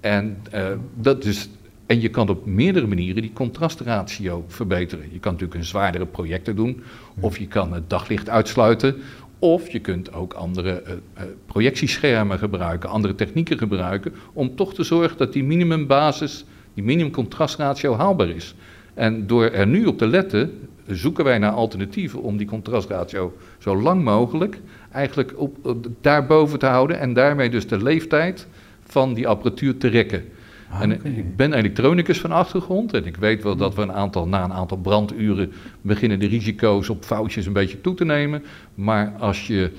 En, 0.00 0.36
uh, 0.54 0.66
dat 0.94 1.24
is, 1.24 1.48
en 1.88 2.00
je 2.00 2.08
kan 2.08 2.28
op 2.28 2.46
meerdere 2.46 2.86
manieren 2.86 3.22
die 3.22 3.32
contrastratio 3.32 4.44
verbeteren. 4.48 5.04
Je 5.12 5.18
kan 5.18 5.32
natuurlijk 5.32 5.60
een 5.60 5.66
zwaardere 5.66 6.06
projecten 6.06 6.56
doen, 6.56 6.82
of 7.20 7.38
je 7.38 7.46
kan 7.46 7.72
het 7.72 7.90
daglicht 7.90 8.28
uitsluiten, 8.28 8.96
of 9.38 9.68
je 9.68 9.78
kunt 9.78 10.12
ook 10.12 10.32
andere 10.32 10.82
uh, 10.86 10.92
projectieschermen 11.46 12.38
gebruiken, 12.38 12.88
andere 12.88 13.14
technieken 13.14 13.58
gebruiken, 13.58 14.12
om 14.32 14.56
toch 14.56 14.74
te 14.74 14.82
zorgen 14.82 15.16
dat 15.16 15.32
die 15.32 15.44
minimumbasis, 15.44 16.44
die 16.74 16.84
minimumcontrastratio 16.84 17.96
haalbaar 17.96 18.28
is. 18.28 18.54
En 18.94 19.26
door 19.26 19.44
er 19.44 19.66
nu 19.66 19.86
op 19.86 19.98
te 19.98 20.06
letten, 20.06 20.68
zoeken 20.86 21.24
wij 21.24 21.38
naar 21.38 21.52
alternatieven 21.52 22.22
om 22.22 22.36
die 22.36 22.46
contrastratio 22.46 23.36
zo 23.58 23.76
lang 23.76 24.04
mogelijk 24.04 24.60
eigenlijk 24.92 25.32
op, 25.36 25.76
daarboven 26.00 26.58
te 26.58 26.66
houden 26.66 26.98
en 26.98 27.12
daarmee 27.12 27.50
dus 27.50 27.66
de 27.66 27.82
leeftijd 27.82 28.46
van 28.84 29.14
die 29.14 29.28
apparatuur 29.28 29.76
te 29.76 29.88
rekken. 29.88 30.24
Ah, 30.70 30.82
en 30.82 31.04
ik 31.04 31.36
ben 31.36 31.52
elektronicus 31.52 32.20
van 32.20 32.32
achtergrond 32.32 32.94
en 32.94 33.06
ik 33.06 33.16
weet 33.16 33.42
wel 33.42 33.56
dat 33.56 33.74
we 33.74 33.82
een 33.82 33.92
aantal, 33.92 34.28
na 34.28 34.44
een 34.44 34.52
aantal 34.52 34.76
branduren 34.76 35.52
beginnen 35.80 36.18
de 36.18 36.26
risico's 36.26 36.88
op 36.88 37.04
foutjes 37.04 37.46
een 37.46 37.52
beetje 37.52 37.80
toe 37.80 37.94
te 37.94 38.04
nemen. 38.04 38.44
Maar 38.74 39.12
als 39.18 39.46
je, 39.46 39.70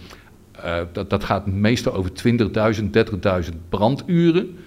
uh, 0.66 0.78
dat, 0.92 1.10
dat 1.10 1.24
gaat 1.24 1.48
meestal 1.48 1.94
over 1.94 2.12
20.000, 2.76 2.84
30.000 3.44 3.56
branduren. 3.70 4.58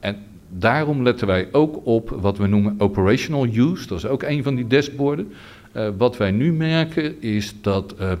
En 0.00 0.16
daarom 0.48 1.02
letten 1.02 1.26
wij 1.26 1.48
ook 1.52 1.86
op 1.86 2.10
wat 2.10 2.38
we 2.38 2.46
noemen 2.46 2.74
operational 2.78 3.46
use. 3.46 3.86
Dat 3.86 3.98
is 3.98 4.06
ook 4.06 4.22
een 4.22 4.42
van 4.42 4.54
die 4.54 4.66
dashboarden. 4.66 5.32
Uh, 5.76 5.88
wat 5.96 6.16
wij 6.16 6.30
nu 6.30 6.52
merken 6.52 7.22
is 7.22 7.54
dat 7.60 7.94
uh, 8.00 8.12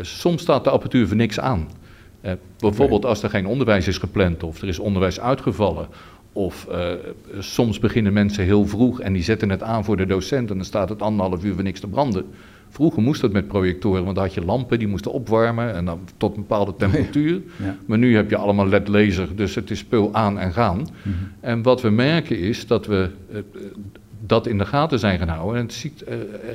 soms 0.00 0.42
staat 0.42 0.64
de 0.64 0.70
apparatuur 0.70 1.06
voor 1.06 1.16
niks 1.16 1.40
aan. 1.40 1.68
Uh, 2.22 2.32
bijvoorbeeld 2.58 3.04
als 3.04 3.22
er 3.22 3.30
geen 3.30 3.46
onderwijs 3.46 3.88
is 3.88 3.98
gepland 3.98 4.42
of 4.42 4.62
er 4.62 4.68
is 4.68 4.78
onderwijs 4.78 5.20
uitgevallen 5.20 5.86
of 6.32 6.66
uh, 6.70 6.90
soms 7.38 7.78
beginnen 7.78 8.12
mensen 8.12 8.44
heel 8.44 8.66
vroeg 8.66 9.00
en 9.00 9.12
die 9.12 9.22
zetten 9.22 9.50
het 9.50 9.62
aan 9.62 9.84
voor 9.84 9.96
de 9.96 10.06
docent 10.06 10.50
en 10.50 10.56
dan 10.56 10.64
staat 10.64 10.88
het 10.88 11.02
anderhalf 11.02 11.44
uur 11.44 11.54
voor 11.54 11.62
niks 11.62 11.80
te 11.80 11.88
branden. 11.88 12.24
Vroeger 12.68 13.02
moest 13.02 13.20
dat 13.20 13.32
met 13.32 13.48
projectoren, 13.48 14.04
want 14.04 14.14
dan 14.14 14.24
had 14.24 14.34
je 14.34 14.44
lampen 14.44 14.78
die 14.78 14.88
moesten 14.88 15.12
opwarmen 15.12 15.74
en 15.74 15.84
dan 15.84 16.00
tot 16.16 16.34
een 16.34 16.40
bepaalde 16.40 16.74
temperatuur. 16.76 17.40
Ja. 17.62 17.76
Maar 17.86 17.98
nu 17.98 18.16
heb 18.16 18.30
je 18.30 18.36
allemaal 18.36 18.66
LED-laser, 18.66 19.36
dus 19.36 19.54
het 19.54 19.70
is 19.70 19.78
spul 19.78 20.14
aan 20.14 20.38
en 20.38 20.52
gaan. 20.52 20.78
Mm 20.78 20.86
-hmm. 21.02 21.14
En 21.40 21.62
wat 21.62 21.80
we 21.80 21.90
merken 21.90 22.38
is 22.38 22.66
dat 22.66 22.86
we 22.86 23.10
uh, 23.32 23.38
dat 24.26 24.46
in 24.46 24.58
de 24.58 24.66
gaten 24.66 24.98
zijn 24.98 25.18
gaan 25.18 25.28
houden. 25.28 25.56
En 25.56 25.62
het 25.62 25.74
ziet, 25.74 26.04
uh, 26.08 26.14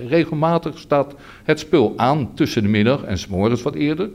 regelmatig 0.09 0.77
staat 0.77 1.15
het 1.43 1.59
spul 1.59 1.93
aan 1.97 2.33
tussen 2.33 2.61
de 2.61 2.69
middag 2.69 3.03
en 3.03 3.17
s'morgens 3.17 3.61
wat 3.61 3.75
eerder. 3.75 4.09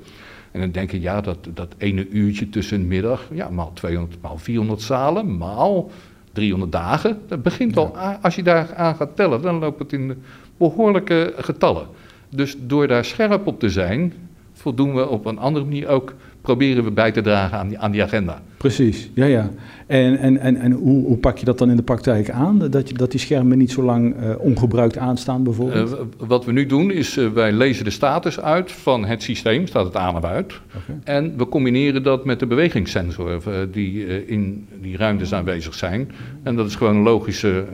En 0.53 0.61
dan 0.61 0.71
denk 0.71 0.91
je, 0.91 1.01
ja, 1.01 1.21
dat, 1.21 1.49
dat 1.55 1.75
ene 1.79 2.09
uurtje 2.09 2.49
tussen 2.49 2.81
de 2.81 2.87
middag, 2.87 3.29
ja, 3.33 3.49
maal 3.49 3.71
200, 3.73 4.21
maal 4.23 4.39
400 4.39 4.83
zalen, 4.83 5.37
maal 5.37 5.91
300 6.33 6.73
dagen. 6.73 7.19
Dat 7.29 7.43
begint 7.43 7.77
al, 7.77 7.97
als 7.97 8.35
je 8.35 8.43
daar 8.43 8.75
aan 8.75 8.97
gaat 8.97 9.17
tellen, 9.17 9.43
dan 9.43 9.59
loopt 9.59 9.79
het 9.79 9.93
in 9.93 10.23
behoorlijke 10.57 11.33
getallen. 11.37 11.87
Dus 12.29 12.57
door 12.61 12.87
daar 12.87 13.05
scherp 13.05 13.47
op 13.47 13.61
te 13.61 13.71
zijn, 13.71 14.13
voldoen 14.53 14.95
we 14.95 15.09
op 15.09 15.27
een 15.27 15.39
andere 15.39 15.65
manier 15.65 15.89
ook 15.89 16.15
proberen 16.43 16.85
we 16.85 16.91
bij 16.91 17.13
te 17.13 17.21
dragen 17.21 17.59
aan 17.59 17.69
die, 17.69 17.79
aan 17.79 17.91
die 17.91 18.03
agenda. 18.03 18.43
Precies, 18.57 19.11
ja, 19.15 19.25
ja. 19.25 19.51
En, 19.87 20.19
en, 20.19 20.39
en, 20.39 20.57
en 20.57 20.73
hoe, 20.73 21.07
hoe 21.07 21.17
pak 21.17 21.39
je 21.39 21.45
dat 21.45 21.59
dan 21.59 21.71
in 21.71 21.77
de 21.77 21.83
praktijk 21.83 22.31
aan? 22.31 22.59
Dat, 22.59 22.89
je, 22.89 22.95
dat 22.95 23.11
die 23.11 23.21
schermen 23.21 23.59
niet 23.59 23.71
zo 23.71 23.83
lang 23.83 24.17
uh, 24.17 24.35
ongebruikt 24.39 24.99
aanstaan 24.99 25.43
bijvoorbeeld? 25.43 25.91
Uh, 25.91 25.99
wat 26.27 26.45
we 26.45 26.53
nu 26.53 26.67
doen 26.67 26.91
is, 26.91 27.17
uh, 27.17 27.29
wij 27.29 27.53
lezen 27.53 27.85
de 27.85 27.91
status 27.91 28.41
uit 28.41 28.73
van 28.73 29.05
het 29.05 29.23
systeem, 29.23 29.67
staat 29.67 29.85
het 29.85 29.97
aan 29.97 30.17
of 30.17 30.25
uit. 30.25 30.61
Okay. 30.69 31.17
En 31.17 31.37
we 31.37 31.49
combineren 31.49 32.03
dat 32.03 32.25
met 32.25 32.39
de 32.39 32.47
bewegingssensor 32.47 33.43
die 33.71 34.27
in 34.27 34.69
die 34.81 34.97
ruimtes 34.97 35.35
aanwezig 35.35 35.75
zijn. 35.75 36.11
En 36.43 36.57
dat 36.57 36.67
is 36.67 36.75
gewoon 36.75 36.97
een 36.97 37.03
logische, 37.03 37.65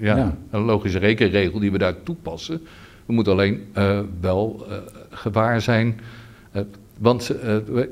ja, 0.00 0.16
ja. 0.16 0.36
Een 0.50 0.62
logische 0.62 0.98
rekenregel 0.98 1.60
die 1.60 1.72
we 1.72 1.78
daar 1.78 2.02
toepassen. 2.02 2.60
We 3.06 3.12
moeten 3.12 3.32
alleen 3.32 3.60
wel 4.20 4.66
gewaar 5.10 5.60
zijn 5.60 6.00
want 6.98 7.30
uh, 7.44 7.82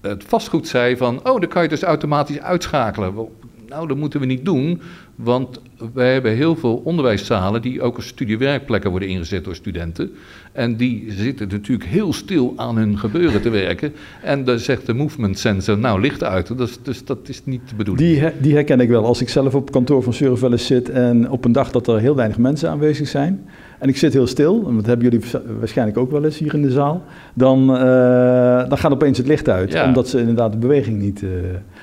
het 0.00 0.24
vastgoed 0.24 0.68
zei 0.68 0.96
van, 0.96 1.16
oh, 1.16 1.40
dan 1.40 1.48
kan 1.48 1.62
je 1.62 1.68
dus 1.68 1.82
automatisch 1.82 2.40
uitschakelen. 2.40 3.28
Nou, 3.68 3.88
dat 3.88 3.96
moeten 3.96 4.20
we 4.20 4.26
niet 4.26 4.44
doen, 4.44 4.80
want 5.16 5.60
wij 5.92 6.12
hebben 6.12 6.34
heel 6.34 6.56
veel 6.56 6.80
onderwijszalen 6.84 7.62
die 7.62 7.82
ook 7.82 7.96
als 7.96 8.06
studiewerkplekken 8.06 8.90
worden 8.90 9.08
ingezet 9.08 9.44
door 9.44 9.54
studenten. 9.54 10.10
En 10.52 10.76
die 10.76 11.04
zitten 11.08 11.48
natuurlijk 11.48 11.88
heel 11.88 12.12
stil 12.12 12.52
aan 12.56 12.76
hun 12.76 12.98
gebeuren 12.98 13.42
te 13.42 13.48
werken. 13.48 13.92
En 14.22 14.44
dan 14.44 14.58
zegt 14.58 14.86
de 14.86 14.94
movement 14.94 15.38
sensor, 15.38 15.78
nou, 15.78 16.00
licht 16.00 16.24
uit. 16.24 16.58
Dus, 16.58 16.78
dus 16.82 17.04
dat 17.04 17.28
is 17.28 17.44
niet 17.44 17.68
de 17.68 17.74
bedoeling. 17.74 18.08
Die, 18.20 18.30
die 18.40 18.54
herken 18.54 18.80
ik 18.80 18.88
wel. 18.88 19.04
Als 19.04 19.20
ik 19.20 19.28
zelf 19.28 19.54
op 19.54 19.70
kantoor 19.70 20.02
van 20.02 20.12
Surf 20.12 20.60
zit 20.60 20.90
en 20.90 21.30
op 21.30 21.44
een 21.44 21.52
dag 21.52 21.70
dat 21.70 21.86
er 21.86 21.98
heel 21.98 22.16
weinig 22.16 22.38
mensen 22.38 22.70
aanwezig 22.70 23.08
zijn 23.08 23.46
en 23.78 23.88
ik 23.88 23.96
zit 23.96 24.12
heel 24.12 24.26
stil, 24.26 24.64
en 24.68 24.76
dat 24.76 24.86
hebben 24.86 25.10
jullie 25.10 25.26
waarschijnlijk 25.58 25.98
ook 25.98 26.10
wel 26.10 26.24
eens 26.24 26.38
hier 26.38 26.54
in 26.54 26.62
de 26.62 26.70
zaal, 26.70 27.04
dan, 27.34 27.60
uh, 27.70 28.68
dan 28.68 28.78
gaat 28.78 28.92
opeens 28.92 29.18
het 29.18 29.26
licht 29.26 29.48
uit, 29.48 29.72
ja. 29.72 29.86
omdat 29.86 30.08
ze 30.08 30.18
inderdaad 30.18 30.52
de 30.52 30.58
beweging 30.58 31.00
niet... 31.00 31.22
Uh... 31.22 31.30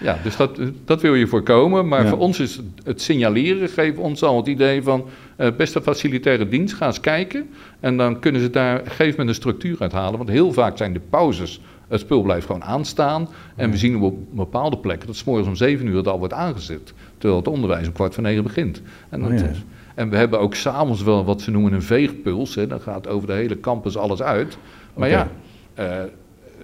Ja, 0.02 0.18
dus 0.24 0.38
dat, 0.38 0.60
dat 0.86 1.02
wil 1.02 1.16
je 1.16 1.28
voorkomen, 1.28 1.88
maar 1.88 2.04
ja. 2.04 2.10
voor 2.10 2.18
ons 2.18 2.40
is 2.40 2.62
het 2.84 3.02
signaleren, 3.24 3.70
geeft 3.70 3.98
ons 3.98 4.24
al 4.24 4.38
het 4.38 4.48
idee 4.48 4.84
van, 4.84 5.06
uh, 5.38 5.48
beste 5.58 5.82
facilitaire 5.82 6.48
dienst, 6.48 6.76
ga 6.76 6.86
eens 6.86 7.00
kijken, 7.00 7.50
en 7.80 7.98
dan 7.98 8.20
kunnen 8.20 8.42
ze 8.42 8.50
daar 8.50 8.80
op 8.80 8.86
een 8.86 8.92
gegeven 8.92 9.10
moment 9.10 9.30
een 9.30 9.36
structuur 9.36 9.78
uithalen, 9.80 10.18
want 10.18 10.30
heel 10.30 10.54
vaak 10.54 10.78
zijn 10.78 10.94
de 10.94 11.02
pauzes, 11.10 11.62
het 11.88 12.00
spul 12.00 12.22
blijft 12.22 12.46
gewoon 12.46 12.64
aanstaan, 12.64 13.30
en 13.56 13.72
we 13.72 13.78
zien 13.78 14.02
op 14.02 14.18
bepaalde 14.32 14.78
plekken 14.78 15.08
dat 15.08 15.16
s 15.16 15.24
morgens 15.24 15.48
om 15.48 15.56
zeven 15.56 15.88
uur 15.88 15.98
het 15.98 16.08
al 16.08 16.20
wordt 16.20 16.34
aangezet, 16.34 16.94
terwijl 17.18 17.40
het 17.40 17.50
onderwijs 17.50 17.88
om 17.88 17.94
kwart 17.94 18.14
voor 18.14 18.24
negen 18.24 18.44
begint. 18.44 18.82
En 19.10 19.22
dat 19.22 19.32
oh, 19.32 19.38
ja. 19.38 19.52
en 19.96 20.10
we 20.10 20.18
hebben 20.18 20.40
ook 20.40 20.56
s'avonds 20.56 21.04
wel 21.04 21.26
wat 21.26 21.42
ze 21.42 21.52
noemen 21.52 21.74
een 21.74 21.82
veegpuls. 21.82 22.56
Hè. 22.56 22.68
Dan 22.68 22.82
gaat 22.82 23.08
over 23.08 23.28
de 23.28 23.34
hele 23.34 23.60
campus 23.60 23.98
alles 23.98 24.22
uit. 24.22 24.58
Maar 24.94 25.10
okay. 25.10 25.28
ja, 25.76 26.04
uh, 26.04 26.10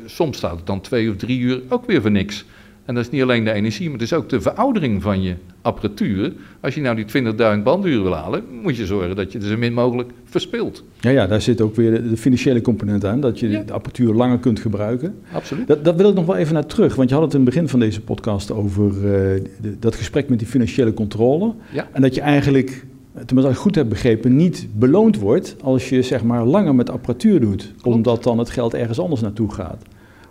soms 0.06 0.38
staat 0.38 0.58
het 0.58 0.66
dan 0.66 0.82
twee 0.82 1.10
of 1.10 1.16
drie 1.16 1.39
uur 1.39 1.62
ook 1.70 1.86
weer 1.86 2.01
voor 2.01 2.12
niks. 2.12 2.46
En 2.89 2.96
dat 2.96 3.03
is 3.03 3.10
niet 3.10 3.22
alleen 3.22 3.43
de 3.43 3.51
energie, 3.51 3.89
maar 3.89 4.00
het 4.00 4.01
is 4.01 4.13
ook 4.13 4.29
de 4.29 4.41
veroudering 4.41 5.01
van 5.01 5.22
je 5.22 5.36
apparatuur. 5.62 6.34
Als 6.60 6.75
je 6.75 6.81
nou 6.81 6.96
die 6.96 7.24
20.000 7.58 7.63
banduren 7.63 8.03
wil 8.03 8.13
halen, 8.13 8.43
moet 8.62 8.77
je 8.77 8.86
zorgen 8.86 9.15
dat 9.15 9.31
je 9.31 9.39
er 9.39 9.46
zo 9.46 9.58
min 9.58 9.74
mogelijk 9.74 10.12
verspilt. 10.25 10.84
Ja, 11.00 11.10
ja, 11.10 11.27
daar 11.27 11.41
zit 11.41 11.62
ook 11.62 11.75
weer 11.75 12.10
de, 12.10 12.17
financiële 12.17 12.62
component 12.62 13.05
aan, 13.05 13.22
dat 13.22 13.39
je 13.39 13.50
de 13.50 13.74
apparatuur 13.74 14.13
langer 14.13 14.39
kunt 14.39 14.60
gebruiken. 14.60 15.15
Absoluut. 15.31 15.67
Dat, 15.67 15.86
dat, 15.86 15.96
wil 15.96 16.10
ik 16.10 16.15
nog 16.15 16.25
wel 16.25 16.36
even 16.36 16.53
naar 16.53 16.65
terug, 16.65 16.96
want 16.96 17.10
je 17.10 17.15
had 17.15 17.24
het 17.24 17.34
in 17.34 17.39
het 17.39 17.50
begin 17.50 17.67
van 17.67 17.79
deze 17.79 18.01
podcast 18.01 18.51
over 18.51 18.91
uh, 19.05 19.41
dat 19.79 19.96
gesprek 19.96 20.29
met 20.29 20.39
die 20.39 20.48
financiële 20.48 20.93
controle. 20.93 21.53
Ja. 21.72 21.88
En 21.91 22.01
dat 22.01 22.15
je 22.15 22.22
eigenlijk 22.22 22.86
tenminste 23.13 23.48
als 23.48 23.55
ik 23.55 23.58
goed 23.58 23.75
heb 23.75 23.89
begrepen, 23.89 24.36
niet 24.36 24.67
beloond 24.74 25.17
wordt 25.17 25.55
als 25.62 25.89
je 25.89 26.01
zeg 26.01 26.24
maar 26.24 26.46
langer 26.46 26.75
met 26.75 26.89
apparatuur 26.89 27.39
doet. 27.39 27.74
Omdat 27.84 28.24
dan 28.24 28.38
het 28.38 28.50
geld 28.50 28.74
ergens 28.74 29.00
anders 29.00 29.22
naartoe 29.22 29.53
gaat. 29.53 29.84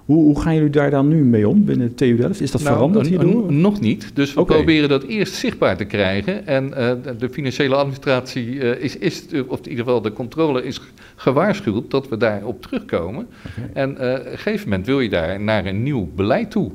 Hoe, 0.09 0.25
hoe, 0.25 0.41
gaan 0.41 0.55
jullie 0.55 0.71
daar 0.71 0.91
dan 0.91 1.09
nu 1.09 1.25
mee 1.25 1.49
om 1.49 1.65
binnen 1.65 1.95
TU 1.95 2.17
Delft? 2.17 2.41
Is 2.41 2.50
dat 2.50 2.62
nou, 2.62 2.75
veranderd 2.75 3.07
hierdoor? 3.07 3.53
Nog 3.53 3.81
niet. 3.81 4.11
Dus 4.15 4.35
we 4.35 4.45
proberen 4.45 4.88
dat 4.88 5.03
eerst 5.03 5.35
zichtbaar 5.35 5.77
te 5.77 5.85
krijgen. 5.85 6.47
En 6.47 6.69
uh, 6.69 6.91
de 7.19 7.29
financiële 7.31 7.75
administratie 7.75 8.47
uh, 8.47 8.83
is, 8.83 8.97
is, 8.99 9.25
of 9.47 9.59
in 9.59 9.69
ieder 9.69 9.85
geval 9.85 10.03
de 10.03 10.12
controle 10.12 10.65
is 10.65 10.81
gewaarschuwd 11.17 11.91
dat 11.91 12.09
we 12.09 12.17
daarop 12.17 12.62
terugkomen. 12.62 13.27
En 13.73 13.91
uh, 13.91 13.97
op 13.97 14.00
een 14.00 14.38
gegeven 14.38 14.69
moment 14.69 14.87
wil 14.87 15.00
je 15.00 15.09
daar 15.09 15.41
naar 15.41 15.67
een 15.67 15.83
nieuw 15.83 16.09
beleid 16.15 16.50
toe. 16.50 16.71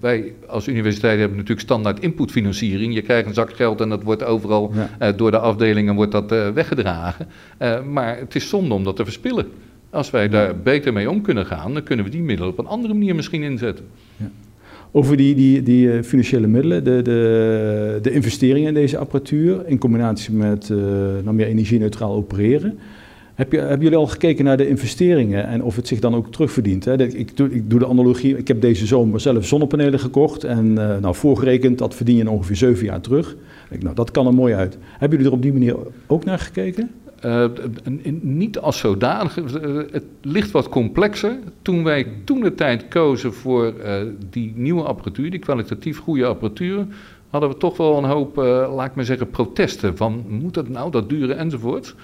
wij 0.00 0.32
als 0.46 0.68
universiteit 0.68 1.18
hebben 1.18 1.36
natuurlijk 1.36 1.66
standaard 1.66 2.00
inputfinanciering. 2.00 2.94
Je 2.94 3.02
krijgt 3.02 3.28
een 3.28 3.34
zak 3.34 3.52
geld 3.52 3.80
en 3.80 3.88
dat 3.88 4.02
wordt 4.02 4.24
overal 4.24 4.72
door 5.16 5.30
de 5.30 5.38
afdelingen 5.38 5.94
wordt 5.94 6.12
dat, 6.12 6.30
weggedragen. 6.54 7.26
maar 7.90 8.18
het 8.18 8.34
is 8.34 8.48
zonde 8.48 8.74
om 8.74 8.84
dat 8.84 8.96
te 8.96 9.04
verspillen. 9.04 9.46
Als 9.90 10.10
wij 10.10 10.28
daar 10.28 10.56
beter 10.56 10.92
mee 10.92 11.10
om 11.10 11.22
kunnen 11.22 11.46
gaan, 11.46 11.72
dan 11.72 11.82
kunnen 11.82 12.04
we 12.04 12.10
die 12.10 12.22
middelen 12.22 12.52
op 12.52 12.58
een 12.58 12.66
andere 12.66 12.94
manier 12.94 13.14
misschien 13.14 13.42
inzetten. 13.42 13.84
Ja. 14.16 14.30
Over 14.90 15.16
die, 15.16 15.34
die, 15.34 15.62
die 15.62 15.92
eh, 15.92 16.02
financiële 16.02 16.46
middelen, 16.46 16.84
de, 16.84 17.02
de, 17.02 17.98
de 18.02 18.12
investeringen 18.12 18.68
in 18.68 18.74
deze 18.74 18.98
apparatuur 18.98 19.66
in 19.66 19.78
combinatie 19.78 20.34
met 20.34 20.68
uh, 20.68 20.78
meer 21.30 21.46
energie-neutraal 21.46 22.14
opereren. 22.14 22.78
Heb 23.34 23.52
je, 23.52 23.58
hebben 23.58 23.80
jullie 23.80 23.98
al 23.98 24.06
gekeken 24.06 24.44
naar 24.44 24.56
de 24.56 24.68
investeringen 24.68 25.46
en 25.46 25.62
of 25.62 25.76
het 25.76 25.88
zich 25.88 25.98
dan 25.98 26.14
ook 26.14 26.32
terugverdient? 26.32 26.84
Hè? 26.84 27.02
Ik, 27.02 27.36
doe, 27.36 27.54
ik 27.54 27.70
doe 27.70 27.78
de 27.78 27.86
analogie, 27.86 28.38
ik 28.38 28.48
heb 28.48 28.60
deze 28.60 28.86
zomer 28.86 29.20
zelf 29.20 29.46
zonnepanelen 29.46 30.00
gekocht 30.00 30.44
en 30.44 30.66
uh, 30.66 30.98
nou, 30.98 31.14
voorgerekend, 31.14 31.78
dat 31.78 31.94
verdien 31.94 32.16
je 32.16 32.30
ongeveer 32.30 32.56
zeven 32.56 32.84
jaar 32.84 33.00
terug. 33.00 33.36
Ik, 33.70 33.82
nou, 33.82 33.94
dat 33.94 34.10
kan 34.10 34.26
er 34.26 34.34
mooi 34.34 34.54
uit. 34.54 34.78
Hebben 34.90 35.18
jullie 35.18 35.32
er 35.32 35.36
op 35.36 35.42
die 35.42 35.52
manier 35.52 35.76
ook 36.06 36.24
naar 36.24 36.38
gekeken? 36.38 36.90
Uh, 37.24 37.44
niet 38.20 38.58
als 38.58 38.78
zodanig. 38.78 39.34
Het 39.90 40.04
ligt 40.22 40.50
wat 40.50 40.68
complexer. 40.68 41.38
Toen 41.62 41.84
wij 41.84 42.06
toen 42.24 42.40
de 42.40 42.54
tijd 42.54 42.88
kozen 42.88 43.34
voor 43.34 43.72
uh, 43.84 43.94
die 44.30 44.52
nieuwe 44.56 44.82
apparatuur, 44.82 45.30
die 45.30 45.38
kwalitatief 45.38 45.98
goede 45.98 46.26
apparatuur, 46.26 46.86
hadden 47.30 47.50
we 47.50 47.56
toch 47.56 47.76
wel 47.76 47.98
een 47.98 48.04
hoop, 48.04 48.36
laat 48.36 48.86
ik 48.86 48.94
maar 48.94 49.04
zeggen, 49.04 49.30
protesten. 49.30 49.96
Van 49.96 50.24
moet 50.28 50.56
het 50.56 50.68
nou 50.68 50.90
dat 50.90 51.08
duren 51.08 51.38
enzovoort. 51.38 51.94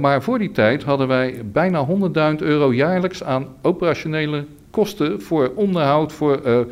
maar 0.00 0.22
voor 0.22 0.38
die 0.38 0.50
tijd 0.50 0.82
hadden 0.82 1.08
wij 1.08 1.42
bijna 1.52 1.86
100.000 2.32 2.36
euro 2.38 2.74
jaarlijks 2.74 3.24
aan 3.24 3.46
operationele 3.62 4.44
kosten 4.70 5.22
voor 5.22 5.52
onderhoud, 5.54 6.12
voor 6.12 6.66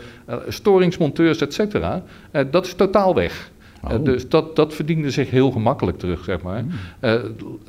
storingsmonteurs, 0.49 1.41
et 1.41 1.55
cetera. 1.55 2.03
dat 2.51 2.67
is 2.67 2.75
totaal 2.75 3.15
weg. 3.15 3.51
Eh, 3.83 3.95
oh. 3.95 4.05
dus 4.05 4.29
dat, 4.29 4.57
dat 4.57 4.75
verdiende 4.75 5.11
zich 5.11 5.31
heel 5.31 5.51
gemakkelijk 5.51 5.99
terug, 5.99 6.25
zeg 6.25 6.43
maar. 6.43 6.61
Hmm. 6.61 6.71
Eh, 7.01 7.15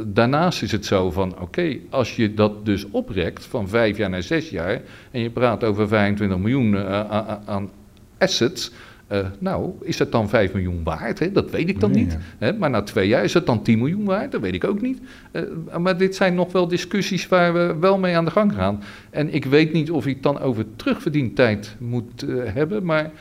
daarnaast 0.05 0.61
is 0.61 0.71
het 0.71 0.85
zo 0.85 1.11
van, 1.11 1.39
oké, 1.39 1.77
als 1.89 2.15
je 2.15 2.33
dat 2.33 2.65
dus 2.65 2.85
oprekt 2.91 3.45
van 3.45 3.67
vijf 3.67 3.97
jaar 3.97 4.09
naar 4.09 4.23
zes 4.23 4.49
jaar... 4.49 4.81
en 5.11 5.21
je 5.21 5.29
praat 5.29 5.63
over 5.63 5.87
25 5.87 6.37
miljoen 6.37 6.73
uh, 6.73 6.99
aan 7.45 7.69
assets... 8.17 8.71
nou, 9.39 9.71
is 9.81 9.97
dat 9.97 10.11
dan 10.11 10.29
5 10.29 10.53
miljoen 10.53 10.83
waard? 10.83 11.19
Hè? 11.19 11.31
Dat 11.31 11.51
weet 11.51 11.69
ik 11.69 11.79
dan 11.79 11.91
niet. 11.91 12.17
Hè? 12.37 12.53
Maar 12.53 12.69
na 12.69 12.81
twee 12.81 13.07
jaar 13.07 13.23
is 13.23 13.33
het 13.33 13.45
dan 13.45 13.63
10 13.63 13.77
miljoen 13.77 14.05
waard? 14.05 14.31
Dat 14.31 14.41
weet 14.41 14.53
ik 14.53 14.63
ook 14.63 14.81
niet. 14.81 15.01
maar 15.79 15.97
dit 15.97 16.15
zijn 16.15 16.35
nog 16.35 16.51
wel 16.51 16.67
discussies 16.67 17.27
waar 17.27 17.53
we 17.53 17.75
wel 17.79 17.97
mee 17.97 18.17
aan 18.17 18.25
de 18.25 18.31
gang 18.31 18.53
gaan. 18.53 18.83
En 19.09 19.33
ik 19.33 19.45
weet 19.45 19.73
niet 19.73 19.91
of 19.91 20.05
het 20.05 20.23
dan 20.23 20.39
over 20.39 20.65
terugverdientijd 20.75 21.75
moet 21.79 22.25
hebben, 22.53 22.85
maar 22.85 23.11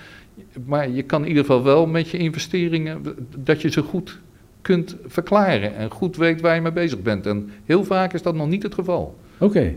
maar 0.67 0.91
je 0.91 1.03
kan 1.03 1.23
in 1.23 1.29
ieder 1.29 1.45
geval 1.45 1.63
wel 1.63 1.87
met 1.87 2.09
je 2.09 2.19
investeringen, 2.19 3.03
dat 3.37 3.63
je 3.63 3.71
ze 3.71 3.83
goed 3.83 4.19
kunt 4.63 4.97
verklaren 5.07 5.77
en 5.77 5.91
goed 5.91 6.17
weet 6.17 6.41
waar 6.41 6.55
je 6.55 6.61
mee 6.61 6.73
bezig 6.73 7.03
bent. 7.03 7.27
En 7.27 7.51
heel 7.65 7.85
vaak 7.85 8.13
is 8.13 8.23
dat 8.23 8.35
nog 8.35 8.49
niet 8.49 8.63
het 8.63 8.75
geval. 8.75 9.19
Oké. 9.39 9.75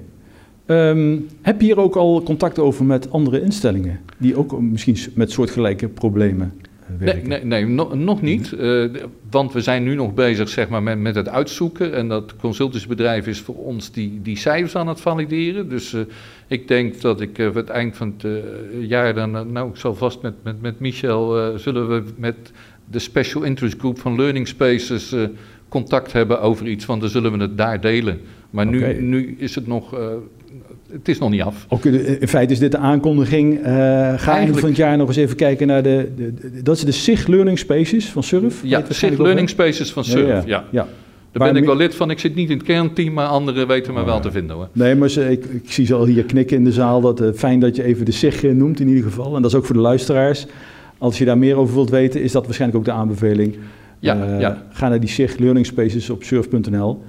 Ehm, 0.65 1.17
heb 1.41 1.59
je 1.59 1.65
hier 1.65 1.79
ook 1.79 1.95
al 1.95 2.23
contact 2.23 2.59
over 2.59 2.85
met 2.85 3.11
andere 3.11 3.41
instellingen 3.41 3.99
die 4.17 4.35
ook 4.35 4.61
misschien 4.61 4.97
met 5.15 5.31
soortgelijke 5.31 5.87
problemen 5.87 6.53
Nee, 6.99 7.21
nee, 7.23 7.45
nee 7.45 7.65
nog 7.95 8.21
niet. 8.21 8.51
Uh, 8.51 8.85
want 9.29 9.53
we 9.53 9.61
zijn 9.61 9.83
nu 9.83 9.95
nog 9.95 10.13
bezig 10.13 10.49
zeg 10.49 10.69
maar, 10.69 10.83
met, 10.83 10.99
met 10.99 11.15
het 11.15 11.29
uitzoeken. 11.29 11.93
En 11.93 12.07
dat 12.07 12.35
consultantsbedrijf 12.35 13.27
is 13.27 13.39
voor 13.39 13.55
ons 13.55 13.91
die, 13.91 14.19
die 14.21 14.37
cijfers 14.37 14.75
aan 14.75 14.87
het 14.87 15.01
valideren. 15.01 15.69
Dus 15.69 15.93
uh, 15.93 16.01
ik 16.47 16.67
denk 16.67 17.01
dat 17.01 17.21
ik 17.21 17.37
uh, 17.37 17.55
het 17.55 17.69
eind 17.69 17.95
van 17.95 18.13
het 18.17 18.41
jaar 18.79 19.13
dan... 19.13 19.51
nou, 19.51 19.69
ik 19.69 19.75
zal 19.75 19.95
vast 19.95 20.21
met, 20.21 20.33
met, 20.43 20.61
met 20.61 20.79
Michel... 20.79 21.57
zullen 21.59 21.89
we 21.89 22.03
met 22.17 22.51
de 22.91 22.99
Special 22.99 23.43
Interest 23.43 23.79
Group 23.79 23.99
van 23.99 24.15
Learning 24.15 24.47
Spaces... 24.47 25.15
contact 25.69 26.13
hebben 26.13 26.41
over 26.41 26.67
iets, 26.67 26.85
want 26.85 27.01
dan 27.01 27.09
zullen 27.09 27.31
we 27.31 27.37
het 27.37 27.57
daar 27.57 27.81
delen. 27.81 28.19
Maar 28.49 28.65
nu, 28.65 29.01
nu 29.01 29.35
is 29.37 29.55
het 29.55 29.67
nog 29.67 29.95
het 30.91 31.07
is 31.07 31.17
nog 31.17 31.29
niet 31.29 31.41
af. 31.41 31.65
Ook 31.69 31.85
in 31.85 32.27
feite 32.27 32.53
is 32.53 32.59
dit 32.59 32.71
de 32.71 32.77
aankondiging. 32.77 33.59
Uh, 33.59 33.65
ga 34.17 34.37
eind 34.37 34.59
van 34.59 34.69
het 34.69 34.77
jaar 34.77 34.97
nog 34.97 35.07
eens 35.07 35.17
even 35.17 35.35
kijken 35.35 35.67
naar 35.67 35.83
de, 35.83 36.11
de, 36.15 36.61
dat 36.63 36.77
is 36.77 36.83
de 36.83 36.91
SIG 36.91 37.27
Learning 37.27 37.59
Spaces 37.59 38.05
van 38.05 38.23
Surf. 38.23 38.61
Ja, 38.63 38.81
de 38.81 38.93
SIG 38.93 39.17
Learning 39.17 39.49
Spaces 39.49 39.91
van 39.91 40.03
Surf, 40.03 40.27
ja. 40.27 40.43
ja. 40.45 40.65
ja. 40.71 40.87
Daar 41.31 41.53
ben 41.53 41.61
ik 41.61 41.65
wel 41.67 41.75
lid 41.75 41.95
van. 41.95 42.09
Ik 42.09 42.19
zit 42.19 42.35
niet 42.35 42.49
in 42.49 42.57
het 42.57 42.65
kernteam, 42.65 43.13
maar 43.13 43.27
anderen 43.27 43.67
weten 43.67 43.93
me 43.93 44.05
wel 44.05 44.19
te 44.19 44.31
vinden 44.31 44.55
hoor. 44.55 44.67
Nee, 44.71 44.95
maar 44.95 45.09
ze, 45.09 45.31
ik, 45.31 45.45
ik, 45.45 45.71
zie 45.71 45.85
ze 45.85 45.93
al 45.93 46.05
hier 46.05 46.23
knikken 46.23 46.57
in 46.57 46.63
de 46.63 46.71
zaal. 46.71 47.01
Dat, 47.01 47.21
uh, 47.21 47.27
fijn 47.35 47.59
dat 47.59 47.75
je 47.75 47.83
even 47.83 48.05
de 48.05 48.11
SIG 48.11 48.43
eh, 48.43 48.51
noemt 48.51 48.79
in 48.79 48.87
ieder 48.87 49.03
geval. 49.03 49.35
En 49.35 49.41
dat 49.41 49.51
is 49.51 49.57
ook 49.57 49.65
voor 49.65 49.75
de 49.75 49.81
luisteraars. 49.81 50.45
Als 50.97 51.17
je 51.17 51.25
daar 51.25 51.37
meer 51.37 51.55
over 51.55 51.73
wilt 51.73 51.89
weten, 51.89 52.21
is 52.21 52.31
dat 52.31 52.45
waarschijnlijk 52.45 52.79
ook 52.79 52.85
de 52.85 52.91
aanbeveling. 52.91 53.57
Ja, 53.99 54.27
uh, 54.27 54.39
ja. 54.39 54.63
Ga 54.69 54.89
naar 54.89 54.99
die 54.99 55.09
SIG 55.09 55.37
Learning 55.37 55.65
Spaces 55.65 56.09
op 56.09 56.23
surf.nl. 56.23 57.03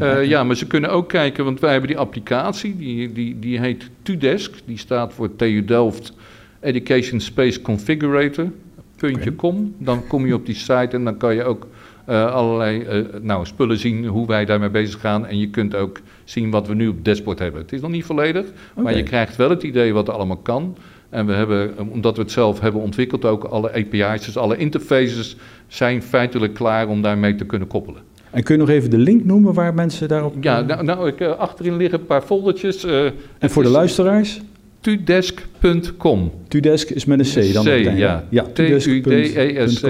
Uh, 0.00 0.24
ja, 0.24 0.44
maar 0.44 0.56
ze 0.56 0.66
kunnen 0.66 0.90
ook 0.90 1.08
kijken, 1.08 1.44
want 1.44 1.60
wij 1.60 1.70
hebben 1.70 1.88
die 1.88 1.98
applicatie, 1.98 2.76
die, 2.76 3.12
die, 3.12 3.38
die 3.38 3.60
heet 3.60 3.90
TUDESK. 4.02 4.54
Die 4.64 4.78
staat 4.78 5.12
voor 5.12 5.36
TU 5.36 5.64
Delft 5.64 6.12
Education 6.60 7.20
Space 7.20 7.60
Configurator. 7.60 8.50
Puntje 8.96 9.36
com. 9.36 9.74
Dan 9.78 10.06
kom 10.06 10.26
je 10.26 10.34
op 10.34 10.46
die 10.46 10.54
site 10.54 10.88
en 10.90 11.04
dan 11.04 11.16
kan 11.16 11.34
je 11.34 11.44
ook 11.44 11.66
uh, 12.08 12.32
allerlei 12.32 12.80
uh, 12.80 13.04
nou, 13.20 13.46
spullen 13.46 13.78
zien 13.78 14.06
hoe 14.06 14.26
wij 14.26 14.44
daarmee 14.44 14.70
bezig 14.70 15.00
gaan. 15.00 15.26
En 15.26 15.38
je 15.38 15.50
kunt 15.50 15.74
ook 15.74 16.00
zien 16.24 16.50
wat 16.50 16.66
we 16.66 16.74
nu 16.74 16.88
op 16.88 17.04
dashboard 17.04 17.38
hebben. 17.38 17.60
Het 17.60 17.72
is 17.72 17.80
nog 17.80 17.90
niet 17.90 18.04
volledig, 18.04 18.46
okay. 18.70 18.84
maar 18.84 18.96
je 18.96 19.02
krijgt 19.02 19.36
wel 19.36 19.50
het 19.50 19.62
idee 19.62 19.92
wat 19.92 20.08
er 20.08 20.14
allemaal 20.14 20.36
kan. 20.36 20.76
En 21.08 21.26
we 21.26 21.32
hebben, 21.32 21.88
omdat 21.90 22.16
we 22.16 22.22
het 22.22 22.30
zelf 22.30 22.60
hebben 22.60 22.80
ontwikkeld, 22.80 23.24
ook 23.24 23.44
alle 23.44 23.72
API's, 23.72 24.24
dus 24.24 24.36
alle 24.36 24.56
interfaces 24.56 25.36
zijn 25.66 26.02
feitelijk 26.02 26.54
klaar 26.54 26.88
om 26.88 27.02
daarmee 27.02 27.34
te 27.34 27.44
kunnen 27.44 27.68
koppelen. 27.68 28.02
En 28.30 28.42
kun 28.42 28.54
je 28.54 28.60
nog 28.60 28.70
even 28.70 28.90
de 28.90 28.98
link 28.98 29.24
noemen 29.24 29.54
waar 29.54 29.74
mensen 29.74 30.08
daarop... 30.08 30.34
Ja, 30.40 30.60
nou, 30.60 30.84
nou 30.84 31.08
ik, 31.08 31.20
uh, 31.20 31.28
achterin 31.28 31.76
liggen 31.76 31.98
een 31.98 32.06
paar 32.06 32.22
foldertjes. 32.22 32.84
Uh, 32.84 33.04
en 33.38 33.50
voor 33.50 33.62
de 33.62 33.68
luisteraars? 33.68 34.40
Tudesk.com. 34.80 36.32
Tudesk 36.48 36.90
is 36.90 37.04
met 37.04 37.18
een 37.18 37.26
C 37.50 37.52
dan? 37.52 37.64
C, 37.64 37.68
ja. 37.96 38.24
ja 38.30 38.42
T-U-D-E-S-C.com. 38.52 39.82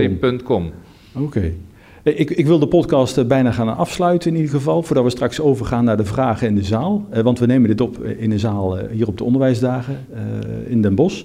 Oké. 1.15 1.53
Ik, 2.15 2.31
ik, 2.31 2.47
wil 2.47 2.59
de 2.59 2.69
podcast 2.69 3.19
eh, 3.19 3.25
bijna 3.25 3.53
gaan 3.53 3.77
afsluiten 3.77 4.31
in 4.31 4.37
ieder 4.37 4.51
geval, 4.51 4.83
voordat 4.83 5.05
we 5.05 5.11
straks 5.11 5.41
overgaan 5.41 5.85
naar 5.85 5.97
de 5.97 6.05
vragen 6.05 6.49
in 6.49 6.55
de 6.55 6.65
zaal. 6.65 7.07
want 7.23 7.39
we 7.39 7.47
nemen 7.47 7.69
dit 7.69 7.81
op 7.81 8.05
in 8.05 8.31
de 8.31 8.39
zaal 8.39 8.79
hier 8.79 9.07
op 9.07 9.19
de 9.19 9.25
onderwijsdagen 9.25 10.07
in 10.67 10.83
Den 10.83 10.95
Bosch. 10.95 11.25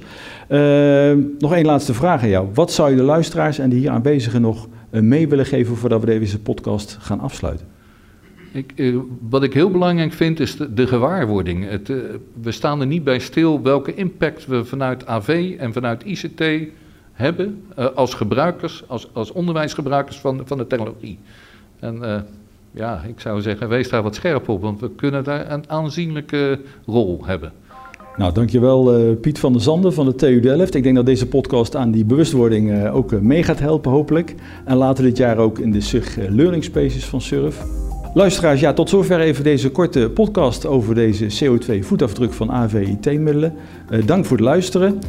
nog 1.40 1.54
één 1.54 1.66
laatste 1.66 1.94
vraag 1.94 2.22
aan 2.22 2.30
jou. 2.30 2.48
Wat 2.54 2.72
zou 2.72 2.90
je 2.90 2.96
de 2.96 3.04
luisteraars 3.04 3.60
en 3.60 3.70
de 3.70 3.76
hier 3.76 3.90
aanwezigen 3.90 4.42
nog 4.42 4.68
eh, 4.92 5.02
mee 5.02 5.28
willen 5.28 5.46
geven 5.46 5.76
voordat 5.76 6.00
we 6.00 6.06
deze 6.06 6.40
podcast 6.40 6.98
gaan 7.00 7.20
afsluiten? 7.20 7.68
Ik, 8.52 8.72
eh, 8.76 8.96
wat 9.30 9.44
ik 9.44 9.54
heel 9.54 9.72
belangrijk 9.72 10.14
vind 10.14 10.40
is 10.40 10.58
de, 10.74 10.88
gewaarwording. 10.88 11.70
Het, 11.70 11.90
eh, 11.90 11.98
we 12.42 12.52
staan 12.52 12.82
er 12.82 12.88
niet 12.88 13.04
bij 13.04 13.20
stil 13.20 13.62
welke 13.62 13.94
impact 13.94 14.46
we 14.46 14.66
vanuit 14.66 15.08
AV 15.08 15.56
en 15.58 15.74
vanuit 15.74 16.04
ICT 16.04 16.42
hebben 17.12 17.64
als 17.96 18.14
gebruikers, 18.14 18.84
als, 18.88 19.10
als 19.14 19.32
onderwijsgebruikers 19.32 20.20
van, 20.20 20.42
van 20.46 20.58
de 20.58 20.68
technologie. 20.68 21.20
En 21.80 22.26
ja, 22.72 23.02
ik 23.08 23.20
zou 23.20 23.42
zeggen, 23.42 23.70
wees 23.70 23.90
daar 23.90 24.04
wat 24.04 24.16
scherp 24.16 24.50
op, 24.50 24.62
want 24.62 24.80
we 24.80 24.92
kunnen 24.96 25.24
daar 25.24 25.52
een 25.52 25.70
aanzienlijke 25.70 26.60
rol 26.86 27.26
hebben. 27.26 27.52
Nou, 28.18 28.34
dankjewel 28.34 29.00
uh, 29.00 29.20
Piet 29.20 29.40
van 29.40 29.52
der 29.52 29.62
Zanden 29.62 29.94
van 29.94 30.06
de 30.06 30.16
TU 30.16 30.40
Delft. 30.40 30.76
Ik 30.76 30.84
denk 30.84 30.96
dat 30.96 31.06
deze 31.06 31.28
podcast 31.28 31.76
aan 31.76 31.92
die 31.92 32.06
bewustwording 32.06 32.90
ook 32.90 33.22
mee 33.22 33.44
gaat 33.44 33.60
helpen, 33.60 33.92
hopelijk. 33.92 34.36
En 34.66 34.78
later 34.78 35.04
dit 35.04 35.18
jaar 35.18 35.38
ook 35.38 35.60
in 35.60 35.72
de 35.72 35.82
SUG 35.82 36.16
Learning 36.16 36.64
Spaces 36.64 37.06
van 37.06 37.22
SURF. 37.22 37.90
Luisteraars, 38.14 38.60
ja, 38.60 38.74
tot 38.74 38.90
zover 38.90 39.20
even 39.20 39.44
deze 39.44 39.70
korte 39.70 40.12
podcast 40.14 40.66
over 40.66 40.96
deze 40.96 41.26
CO2-voetafdruk 41.26 42.34
van 42.34 42.52
AVIT-middelen. 42.52 43.54
Uh, 43.90 44.06
dank 44.06 44.26
voor 44.26 44.38
het 44.38 44.46
luisteren. 44.46 45.00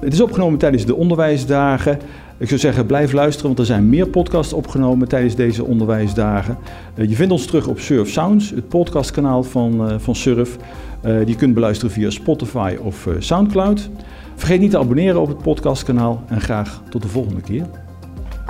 Het 0.00 0.12
is 0.12 0.20
opgenomen 0.20 0.58
tijdens 0.58 0.84
de 0.84 0.94
onderwijsdagen. 0.94 1.98
Ik 2.38 2.48
zou 2.48 2.60
zeggen, 2.60 2.86
blijf 2.86 3.12
luisteren, 3.12 3.46
want 3.46 3.58
er 3.58 3.66
zijn 3.66 3.88
meer 3.88 4.08
podcasts 4.08 4.52
opgenomen 4.52 5.08
tijdens 5.08 5.34
deze 5.34 5.64
onderwijsdagen. 5.64 6.58
Uh, 6.94 7.08
je 7.08 7.14
vindt 7.14 7.32
ons 7.32 7.46
terug 7.46 7.66
op 7.66 7.78
Surf 7.78 8.10
Sounds, 8.10 8.50
het 8.50 8.68
podcastkanaal 8.68 9.42
van, 9.42 9.90
uh, 9.90 9.94
van 9.98 10.14
Surf. 10.14 10.56
die 11.02 11.26
je 11.26 11.36
kunt 11.36 11.54
beluisteren 11.54 11.94
via 11.94 12.10
Spotify 12.10 12.76
of 12.82 13.08
Soundcloud. 13.18 13.90
Vergeet 14.34 14.60
niet 14.60 14.70
te 14.70 14.78
abonneren 14.78 15.20
op 15.20 15.28
het 15.28 15.42
podcastkanaal 15.42 16.22
en 16.28 16.40
graag 16.40 16.82
tot 16.90 17.02
de 17.02 17.08
volgende 17.08 17.40
keer. 17.40 17.66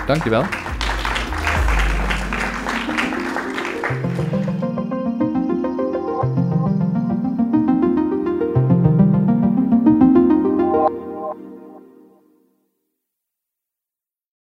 Dankjewel. 0.06 0.42